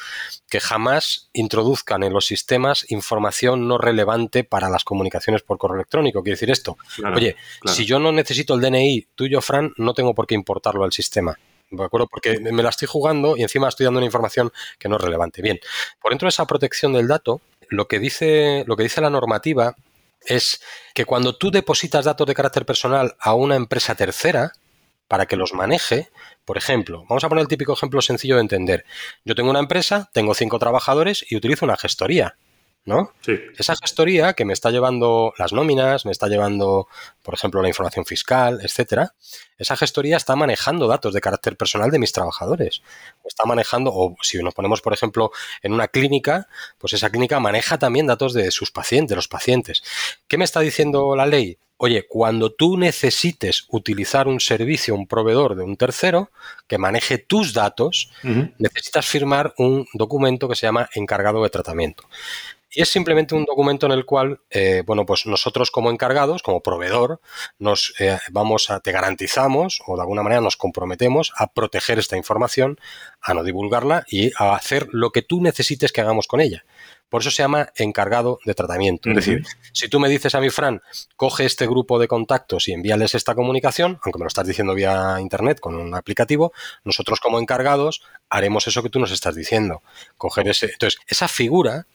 [0.50, 6.22] que jamás introduzcan en los sistemas información no relevante para las comunicaciones por correo electrónico.
[6.22, 6.76] Quiere decir esto,
[7.14, 10.92] oye, si yo no necesito el DNI tuyo, Fran, no tengo por qué importarlo al
[10.92, 11.38] sistema.
[11.72, 12.06] ¿De acuerdo?
[12.06, 15.40] Porque me la estoy jugando y encima estoy dando una información que no es relevante.
[15.40, 15.58] Bien,
[16.00, 19.74] por dentro de esa protección del dato, lo que dice, lo que dice la normativa
[20.20, 20.62] es
[20.94, 24.52] que cuando tú depositas datos de carácter personal a una empresa tercera
[25.08, 26.10] para que los maneje,
[26.44, 28.84] por ejemplo, vamos a poner el típico ejemplo sencillo de entender.
[29.24, 32.36] Yo tengo una empresa, tengo cinco trabajadores y utilizo una gestoría.
[32.84, 33.12] ¿No?
[33.56, 36.88] Esa gestoría que me está llevando las nóminas, me está llevando,
[37.22, 39.14] por ejemplo, la información fiscal, etcétera,
[39.56, 42.82] esa gestoría está manejando datos de carácter personal de mis trabajadores.
[43.24, 45.30] está manejando, o si nos ponemos, por ejemplo,
[45.62, 49.82] en una clínica, pues esa clínica maneja también datos de sus pacientes, de los pacientes.
[50.26, 51.58] ¿Qué me está diciendo la ley?
[51.76, 56.30] Oye, cuando tú necesites utilizar un servicio, un proveedor de un tercero
[56.68, 58.12] que maneje tus datos,
[58.58, 62.04] necesitas firmar un documento que se llama encargado de tratamiento.
[62.74, 66.62] Y es simplemente un documento en el cual, eh, bueno, pues nosotros como encargados, como
[66.62, 67.20] proveedor,
[67.58, 72.16] nos eh, vamos a, te garantizamos o de alguna manera nos comprometemos a proteger esta
[72.16, 72.78] información,
[73.20, 76.64] a no divulgarla y a hacer lo que tú necesites que hagamos con ella.
[77.10, 79.10] Por eso se llama encargado de tratamiento.
[79.10, 79.44] Es decir,
[79.74, 80.80] si tú me dices a mi Fran,
[81.14, 85.18] coge este grupo de contactos y envíales esta comunicación, aunque me lo estás diciendo vía
[85.20, 86.54] internet con un aplicativo,
[86.84, 89.82] nosotros como encargados haremos eso que tú nos estás diciendo.
[90.16, 90.70] Coger ese.
[90.72, 91.86] Entonces, esa figura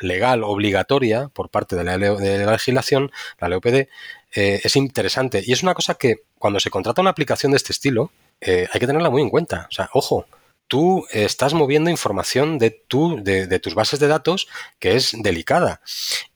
[0.00, 3.88] legal obligatoria por parte de la, legislación, la LOPD,
[4.34, 5.42] eh, es interesante.
[5.44, 8.80] Y es una cosa que cuando se contrata una aplicación de este estilo, eh, hay
[8.80, 9.66] que tenerla muy en cuenta.
[9.70, 10.26] O sea, ojo,
[10.68, 15.80] tú estás moviendo información de, tu, de, tus bases de datos que es delicada.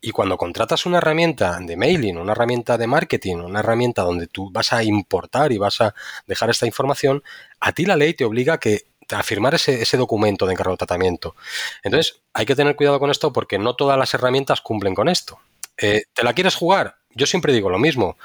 [0.01, 4.51] Y cuando contratas una herramienta de mailing, una herramienta de marketing, una herramienta donde tú
[4.51, 5.95] vas a importar y vas a
[6.27, 7.23] dejar esta información,
[7.59, 10.73] a ti la ley te obliga a que a firmar ese, ese documento de encargo
[10.73, 11.35] de tratamiento.
[11.83, 15.39] Entonces, hay que tener cuidado con esto porque no todas las herramientas cumplen con esto.
[15.77, 16.97] Eh, ¿Te la quieres jugar?
[17.11, 18.17] Yo siempre digo lo mismo.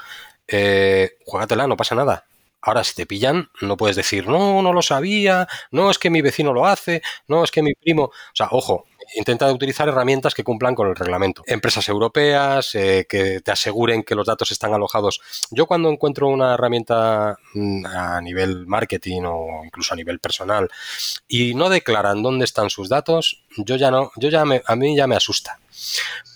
[0.48, 2.26] Eh, juégatela, no pasa nada.
[2.62, 6.22] Ahora, si te pillan, no puedes decir, no, no lo sabía, no, es que mi
[6.22, 8.06] vecino lo hace, no, es que mi primo.
[8.06, 8.86] O sea, ojo,
[9.16, 11.44] intenta utilizar herramientas que cumplan con el reglamento.
[11.46, 15.22] Empresas europeas eh, que te aseguren que los datos están alojados.
[15.52, 20.70] Yo cuando encuentro una herramienta mm, a nivel marketing o incluso a nivel personal
[21.28, 24.96] y no declaran dónde están sus datos, yo ya no, yo ya me, a mí
[24.96, 25.60] ya me asusta.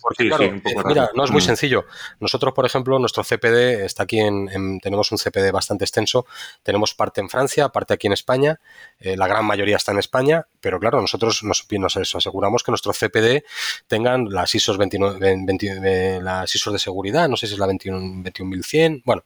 [0.02, 1.46] Porque, claro, eh, mira, no es muy mm.
[1.46, 1.86] sencillo.
[2.20, 6.26] Nosotros, por ejemplo, nuestro CPD está aquí en, tenemos un CPD bastante extenso.
[6.64, 8.60] Tenemos parte en Francia, parte aquí en España.
[9.00, 12.94] Eh, la gran mayoría está en España, pero claro, nosotros nos, nos aseguramos que nuestro
[12.94, 13.44] CPD
[13.88, 19.04] tengan las ISOs 29, las ISOs de seguridad, no sé si es la 21, 21100,
[19.06, 19.24] bueno,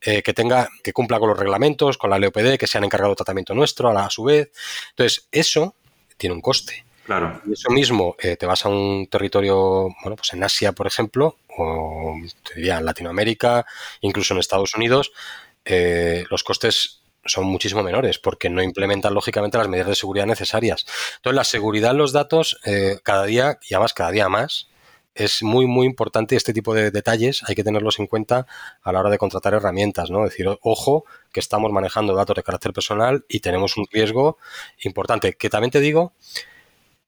[0.00, 3.16] eh, que tenga, que cumpla con los reglamentos, con la LOPD, que sean encargado de
[3.16, 4.50] tratamiento nuestro a, a su vez.
[4.90, 5.74] Entonces, eso
[6.16, 6.85] tiene un coste.
[7.06, 7.40] Claro.
[7.46, 11.36] Y eso mismo, eh, te vas a un territorio, bueno, pues en Asia, por ejemplo,
[11.56, 13.64] o te diría en Latinoamérica,
[14.00, 15.12] incluso en Estados Unidos,
[15.64, 20.84] eh, los costes son muchísimo menores porque no implementan lógicamente las medidas de seguridad necesarias.
[21.16, 24.68] Entonces, la seguridad en los datos eh, cada día, y además cada día más,
[25.14, 28.46] es muy, muy importante este tipo de detalles hay que tenerlos en cuenta
[28.82, 30.24] a la hora de contratar herramientas, ¿no?
[30.24, 34.38] Es decir, ojo, que estamos manejando datos de carácter personal y tenemos un riesgo
[34.82, 35.34] importante.
[35.34, 36.12] Que también te digo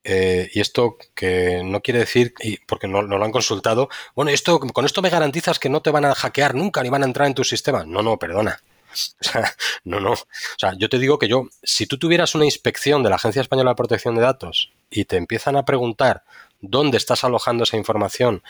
[0.04, 4.58] eh, y esto que no quiere decir, y porque no, lo han consultado, bueno, esto
[4.60, 7.26] con esto me garantizas que no te van a hackear nunca ni van a entrar
[7.26, 7.84] en tu sistema.
[7.84, 8.60] No, no, perdona.
[8.90, 10.12] O sea, no, no.
[10.12, 10.18] O
[10.56, 13.72] sea, yo te digo que yo, si tú tuvieras una inspección de la Agencia Española
[13.72, 16.24] de Protección de Datos y te empiezan a preguntar
[16.60, 18.42] dónde estás alojando esa información,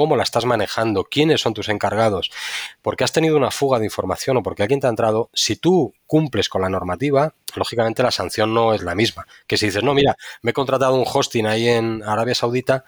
[0.00, 2.30] cómo la estás manejando, quiénes son tus encargados,
[2.80, 5.92] porque has tenido una fuga de información o porque alguien te ha entrado, si tú
[6.06, 9.26] cumples con la normativa, lógicamente la sanción no es la misma.
[9.46, 12.86] Que si dices, no, mira, me he contratado un hosting ahí en Arabia Saudita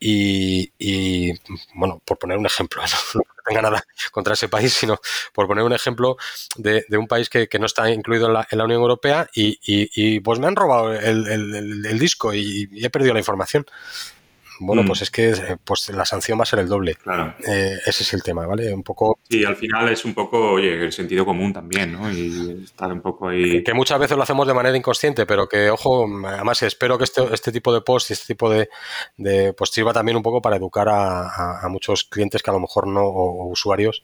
[0.00, 1.34] y,
[1.74, 2.80] bueno, por poner un ejemplo,
[3.14, 4.98] no, tenga nada contra ese país, sino
[5.34, 6.16] por poner un ejemplo
[6.56, 10.56] de, un país que, no está incluido en la, Unión Europea y, pues me han
[10.56, 13.66] robado el, disco y, he perdido la información.
[14.60, 14.86] Bueno, mm.
[14.86, 15.34] pues es que
[15.64, 16.94] pues la sanción va a ser el doble.
[16.94, 17.34] Claro.
[17.46, 18.72] Eh, ese es el tema, ¿vale?
[18.72, 19.18] Un poco.
[19.28, 22.10] Sí, al final es un poco, oye, el sentido común también, ¿no?
[22.10, 23.62] Y estar un poco ahí.
[23.62, 27.22] Que muchas veces lo hacemos de manera inconsciente, pero que, ojo, además espero que este,
[27.32, 28.68] este tipo de post y este tipo de,
[29.16, 32.60] de pues sirva también un poco para educar a, a, muchos clientes que a lo
[32.60, 34.02] mejor no, o usuarios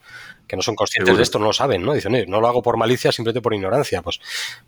[0.53, 1.94] que no son conscientes de esto, no lo saben, ¿no?
[1.94, 4.03] Dicen, no lo hago por malicia, simplemente por ignorancia.
[4.03, 4.20] Pues,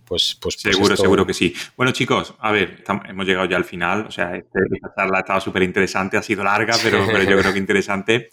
[0.03, 1.55] pues, pues, pues seguro, seguro que sí.
[1.76, 4.07] Bueno, chicos, a ver, hemos llegado ya al final.
[4.07, 7.53] O sea, esta charla ha estado súper interesante, ha sido larga, pero, pero, yo creo
[7.53, 8.30] que interesante.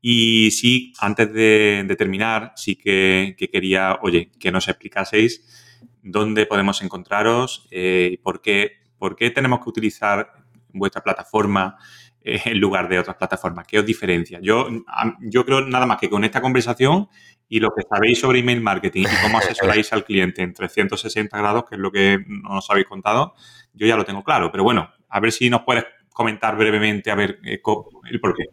[0.00, 7.66] Y sí, antes de, terminar, sí que, quería, oye, que nos explicaseis dónde podemos encontraros
[7.72, 10.34] eh, por, qué, por qué tenemos que utilizar
[10.68, 11.78] vuestra plataforma
[12.24, 13.66] eh, en lugar de otras plataformas?
[13.66, 14.38] ¿Qué os diferencia?
[14.42, 14.68] Yo,
[15.20, 17.08] yo creo nada más que con esta conversación
[17.48, 21.64] y lo que sabéis sobre email marketing y cómo asesoráis al cliente en 360 grados,
[21.68, 23.34] que es lo que nos habéis contado,
[23.74, 24.50] yo ya lo tengo claro.
[24.50, 27.60] Pero bueno, a ver si nos puedes comentar brevemente a ver eh,
[28.10, 28.44] el por qué.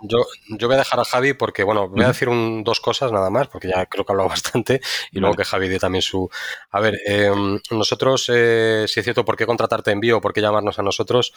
[0.00, 0.18] Yo,
[0.50, 2.28] yo voy a dejar a Javi porque, bueno, voy a decir
[2.62, 4.80] dos cosas nada más, porque ya creo que ha hablado bastante,
[5.10, 6.30] y luego que Javi dé también su...
[6.70, 10.20] A ver, em, nosotros, eh, si es cierto, ¿por qué contratarte envío?
[10.20, 11.32] ¿Por qué llamarnos a nosotros?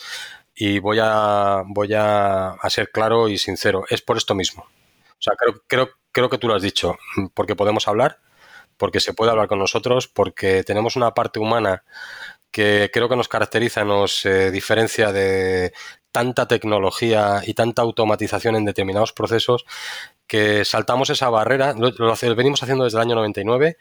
[0.53, 4.63] Y voy a, voy a, ser claro y sincero, es por esto mismo.
[4.63, 6.97] O sea, creo, creo, creo que tú lo has dicho,
[7.33, 8.19] porque podemos hablar,
[8.77, 11.83] porque se puede hablar con nosotros, porque tenemos una parte humana
[12.51, 15.73] que creo que nos caracteriza, nos eh, diferencia de
[16.11, 19.65] tanta tecnología y tanta automatización en determinados procesos
[20.27, 21.73] que saltamos esa barrera.
[21.73, 23.75] Lo, venimos haciendo desde el año 99 eh,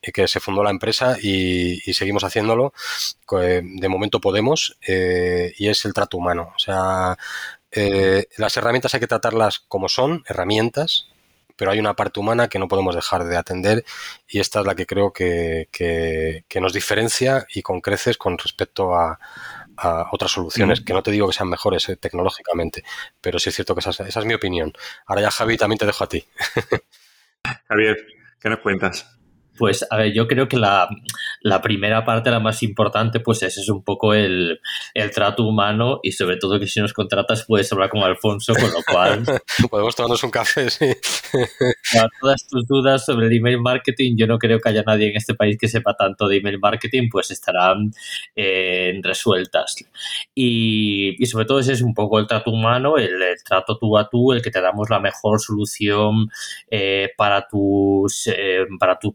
[0.00, 2.72] que se fundó la empresa y, seguimos haciéndolo.
[3.30, 6.52] De momento podemos eh, y es el trato humano.
[6.54, 7.16] O sea,
[8.36, 11.10] las herramientas hay que tratarlas como son, herramientas,
[11.60, 13.84] pero hay una parte humana que no podemos dejar de atender
[14.26, 15.68] y esta es la que creo que,
[16.54, 19.18] nos diferencia y con creces con respecto a,
[20.10, 22.82] otras soluciones, que no te digo que sean mejores eh, tecnológicamente,
[23.20, 24.72] pero sí es cierto que esa, esa es mi opinión.
[25.06, 26.26] Ahora ya, Javi, también te dejo a ti.
[27.68, 28.06] Javier,
[28.40, 29.19] ¿qué nos cuentas?
[29.60, 30.88] Pues a ver, yo creo que la,
[31.62, 34.58] primera parte, la más importante, pues ese es un poco el,
[35.12, 38.82] trato humano y sobre todo que si nos contratas puedes hablar con Alfonso, con lo
[38.90, 39.22] cual...
[39.70, 40.86] Podemos tomarnos un café, sí.
[41.92, 45.16] Para todas tus dudas sobre el email marketing, yo no creo que haya nadie en
[45.18, 47.92] este país que sepa tanto de email marketing, pues estarán
[48.34, 49.76] eh, resueltas.
[50.34, 53.12] Y, sobre todo ese es un poco el trato humano, el,
[53.44, 56.30] trato tú a tú, el que te damos la mejor solución
[56.70, 59.12] eh, para, tus, eh, para tu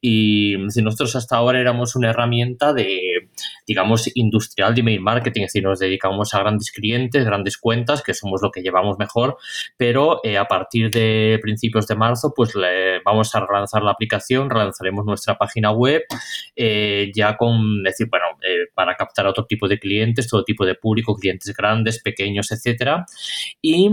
[0.00, 3.28] y nosotros hasta ahora éramos una herramienta de,
[3.66, 8.14] digamos, industrial de email marketing, es decir, nos dedicamos a grandes clientes, grandes cuentas, que
[8.14, 9.36] somos lo que llevamos mejor,
[9.76, 14.50] pero eh, a partir de principios de marzo, pues le, vamos a relanzar la aplicación,
[14.50, 16.02] relanzaremos nuestra página web,
[16.56, 20.74] eh, ya con, decir, bueno, eh, para captar otro tipo de clientes, todo tipo de
[20.74, 23.06] público, clientes grandes, pequeños, etcétera.
[23.62, 23.88] Y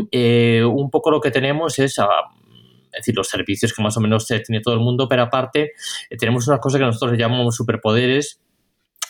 [0.63, 1.99] un poco lo que tenemos es...
[1.99, 2.07] Ah,
[2.97, 5.71] es decir, los servicios que más o menos tiene todo el mundo, pero aparte
[6.09, 8.39] eh, tenemos unas cosas que nosotros llamamos superpoderes,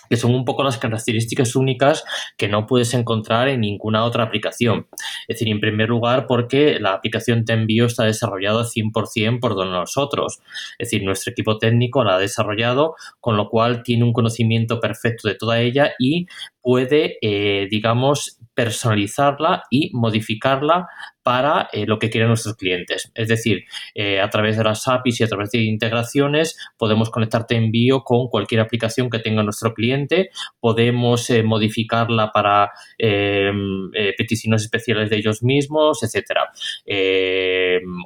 [0.10, 2.04] que son un poco las características únicas
[2.38, 4.88] que no puedes encontrar en ninguna otra aplicación.
[5.28, 10.40] Es decir, en primer lugar, porque la aplicación Te Envío está desarrollada 100% por nosotros.
[10.78, 15.28] Es decir, nuestro equipo técnico la ha desarrollado, con lo cual tiene un conocimiento perfecto
[15.28, 16.28] de toda ella y
[16.68, 20.90] puede, eh, digamos, personalizarla y modificarla
[21.24, 23.10] para eh, lo que quieren nuestros clientes.
[23.16, 23.64] Es decir,
[23.96, 28.28] eh, a través de las APIs y a través de integraciones podemos conectarte envío con
[28.28, 36.02] cualquier aplicación que tenga nuestro cliente, podemos modificarla para em, peticiones especiales de ellos mismos,
[36.04, 36.50] etcétera.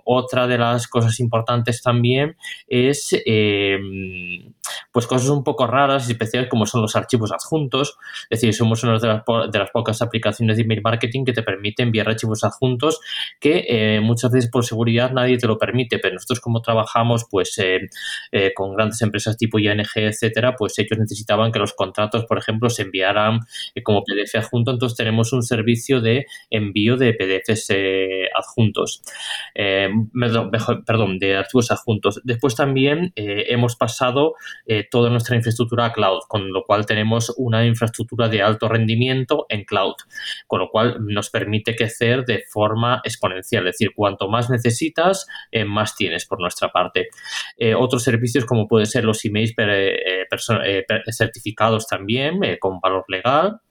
[0.04, 2.36] Otra de las cosas importantes también
[2.68, 4.54] es em,
[4.92, 7.98] pues cosas un poco raras y especiales como son los archivos adjuntos.
[8.30, 11.44] Es decir, somos una de las, de las pocas aplicaciones de email marketing que te
[11.44, 13.00] permite enviar archivos adjuntos
[13.40, 17.58] que eh, muchas veces por seguridad nadie te lo permite, pero nosotros como trabajamos pues
[17.58, 17.90] eh,
[18.32, 22.70] eh, con grandes empresas tipo ING, etcétera, pues ellos necesitaban que los contratos, por ejemplo,
[22.70, 23.40] se enviaran
[23.84, 27.72] como PDF adjunto, entonces tenemos un servicio de envío de PDFs
[28.36, 29.02] adjuntos,
[29.54, 32.22] perdón, de archivos adjuntos.
[32.24, 34.36] Después también hemos pasado
[34.90, 39.64] toda nuestra infraestructura a cloud, con lo cual tenemos una infraestructura de alto rendimiento en
[39.64, 39.96] cloud,
[40.48, 45.66] con lo cual nos permite crecer de forma exponencial, es decir, cuanto más necesitas, eh,
[45.66, 47.08] más tienes por nuestra parte.
[47.58, 53.62] Eh, otros servicios como pueden ser los emails eh, certificados también con valor legal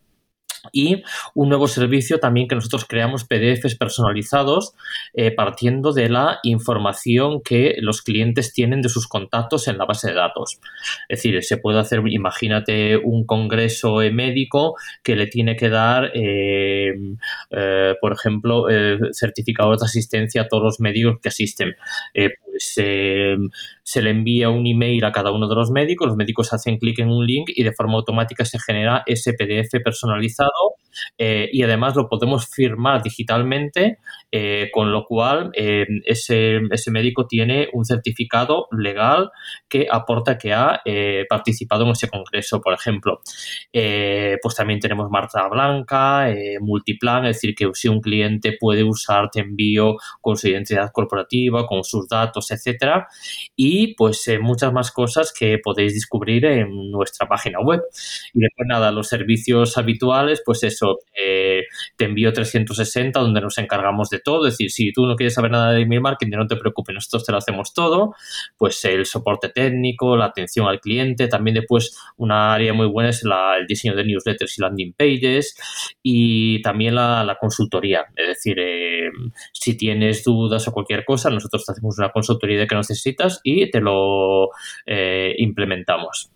[0.72, 1.02] y
[1.34, 4.74] un nuevo servicio también que nosotros creamos PDFs personalizados
[5.14, 10.08] eh, partiendo de la información que los clientes tienen de sus contactos en la base
[10.08, 10.60] de datos.
[11.08, 16.94] Es decir, se puede hacer, imagínate un congreso médico que le tiene que dar, eh,
[17.50, 18.66] eh, por ejemplo,
[19.12, 21.74] certificados de asistencia a todos los médicos que asisten.
[22.60, 23.50] Pues
[23.82, 26.98] se le envía un email a cada uno de los médicos, los médicos hacen clic
[26.98, 30.50] en un link y de forma automática se genera ese PDF personalizado
[31.18, 33.98] eh, y además lo podemos firmar digitalmente,
[34.32, 39.30] eh, con lo cual eh, ese, ese, médico tiene un certificado legal
[39.68, 40.82] que aporta que ha
[41.28, 43.20] participado en ese congreso, por ejemplo.
[43.72, 46.28] pues también tenemos marca blanca,
[46.60, 51.66] multiplan, es decir, que si un cliente puede usar Te envío con su identidad corporativa,
[51.66, 53.06] con sus datos, etcétera,
[53.56, 57.80] y pues muchas más cosas que podéis descubrir en nuestra página web.
[58.34, 61.62] Y después nada, los servicios habituales, pues eso eh,
[61.96, 64.46] te envío 360 donde nos encargamos de todo.
[64.46, 67.24] Es decir, si tú no quieres saber nada de email marketing, no te preocupes, nosotros
[67.24, 68.14] te lo hacemos todo.
[68.56, 73.22] Pues el soporte técnico, la atención al cliente, también después una área muy buena es
[73.24, 75.56] el diseño de newsletters y landing pages
[76.02, 78.06] y también la, consultoría.
[78.16, 79.10] Es decir, eh,
[79.52, 83.70] si tienes dudas o cualquier cosa, nosotros te hacemos una consultoría de que necesitas y
[83.70, 84.50] te lo
[84.86, 86.30] eh, implementamos.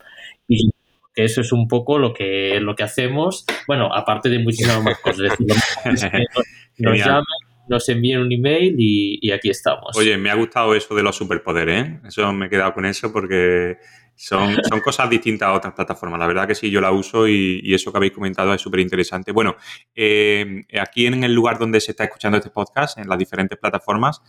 [1.15, 4.99] Que eso es un poco lo que, lo que hacemos, bueno, aparte de muchísimas más
[4.99, 5.33] cosas.
[6.79, 7.23] nos, llaman,
[7.69, 9.97] nos envían un email y, aquí estamos.
[9.97, 12.01] Oye, me ha gustado eso de los superpoderes, ¿eh?
[12.07, 13.79] Eso me he quedado con eso porque
[14.17, 16.19] son, son cosas distintas a otras plataformas.
[16.21, 19.33] La verdad que sí, yo la uso y, eso que habéis comentado es súper interesante.
[19.33, 19.57] Bueno,
[19.95, 24.21] eh, aquí en el lugar donde se está escuchando este podcast, en las diferentes plataformas,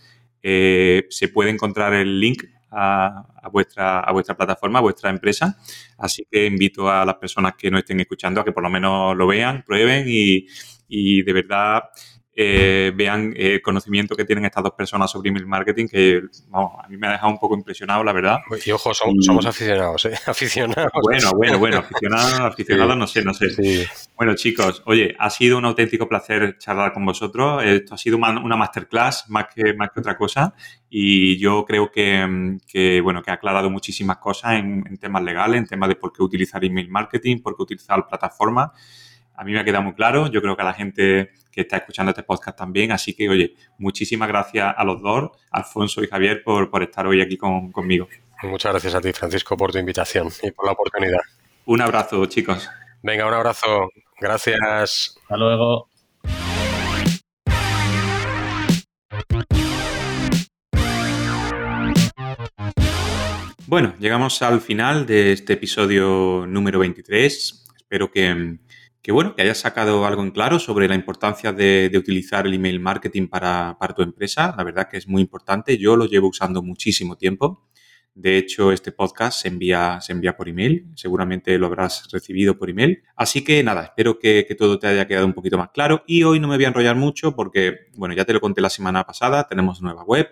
[0.42, 5.56] eh, se puede encontrar el link a, vuestra, a vuestra plataforma, a vuestra empresa.
[5.98, 9.16] Así que invito a las personas que no estén escuchando a que por lo menos
[9.16, 10.46] lo vean, prueben y,
[10.88, 11.84] y de verdad
[12.38, 16.20] eh, vean el eh, conocimiento que tienen estas dos personas sobre email marketing, que
[16.52, 18.40] a mí me ha dejado un poco impresionado, la verdad.
[18.62, 20.18] Y ojo, somos, aficionados, ¿eh?
[20.26, 20.92] Aficionados.
[21.02, 23.88] Bueno, bueno, bueno, aficionados, aficionados, no sé, no sé.
[24.16, 27.64] Bueno, chicos, oye, ha sido un auténtico placer charlar con vosotros.
[27.64, 30.52] Esto ha sido una masterclass más que, más que otra cosa
[30.90, 35.66] y yo creo que, bueno, que ha aclarado muchísimas cosas en, en temas legales, en
[35.66, 38.72] temas de por qué utilizar email marketing, por qué utilizar plataformas
[39.36, 41.78] a mí me ha quedado muy claro, yo creo que a la gente que está
[41.78, 46.42] escuchando este podcast también, así que oye, muchísimas gracias a los dos, Alfonso y Javier,
[46.42, 48.08] por, estar hoy aquí conmigo.
[48.42, 51.20] Muchas gracias a ti, Francisco, por tu invitación y por la oportunidad.
[51.66, 52.68] Un abrazo, chicos.
[53.02, 53.90] Venga, un abrazo.
[54.20, 55.18] Gracias.
[55.22, 55.88] Hasta luego.
[63.66, 67.66] Bueno, llegamos al final de este episodio número 23.
[67.76, 68.58] Espero que,
[69.06, 72.80] que bueno, que hayas sacado algo en claro sobre la importancia de, utilizar el email
[72.80, 74.52] marketing para, tu empresa.
[74.58, 75.78] La verdad que es muy importante.
[75.78, 77.68] Yo lo llevo usando muchísimo tiempo.
[78.16, 80.90] De hecho, este podcast se envía, se envía por email.
[80.96, 83.04] Seguramente lo habrás recibido por email.
[83.14, 86.02] Así que nada, espero que, todo te haya quedado un poquito más claro.
[86.08, 88.70] Y hoy no me voy a enrollar mucho porque, bueno, ya te lo conté la
[88.70, 89.46] semana pasada.
[89.46, 90.30] Tenemos nueva web.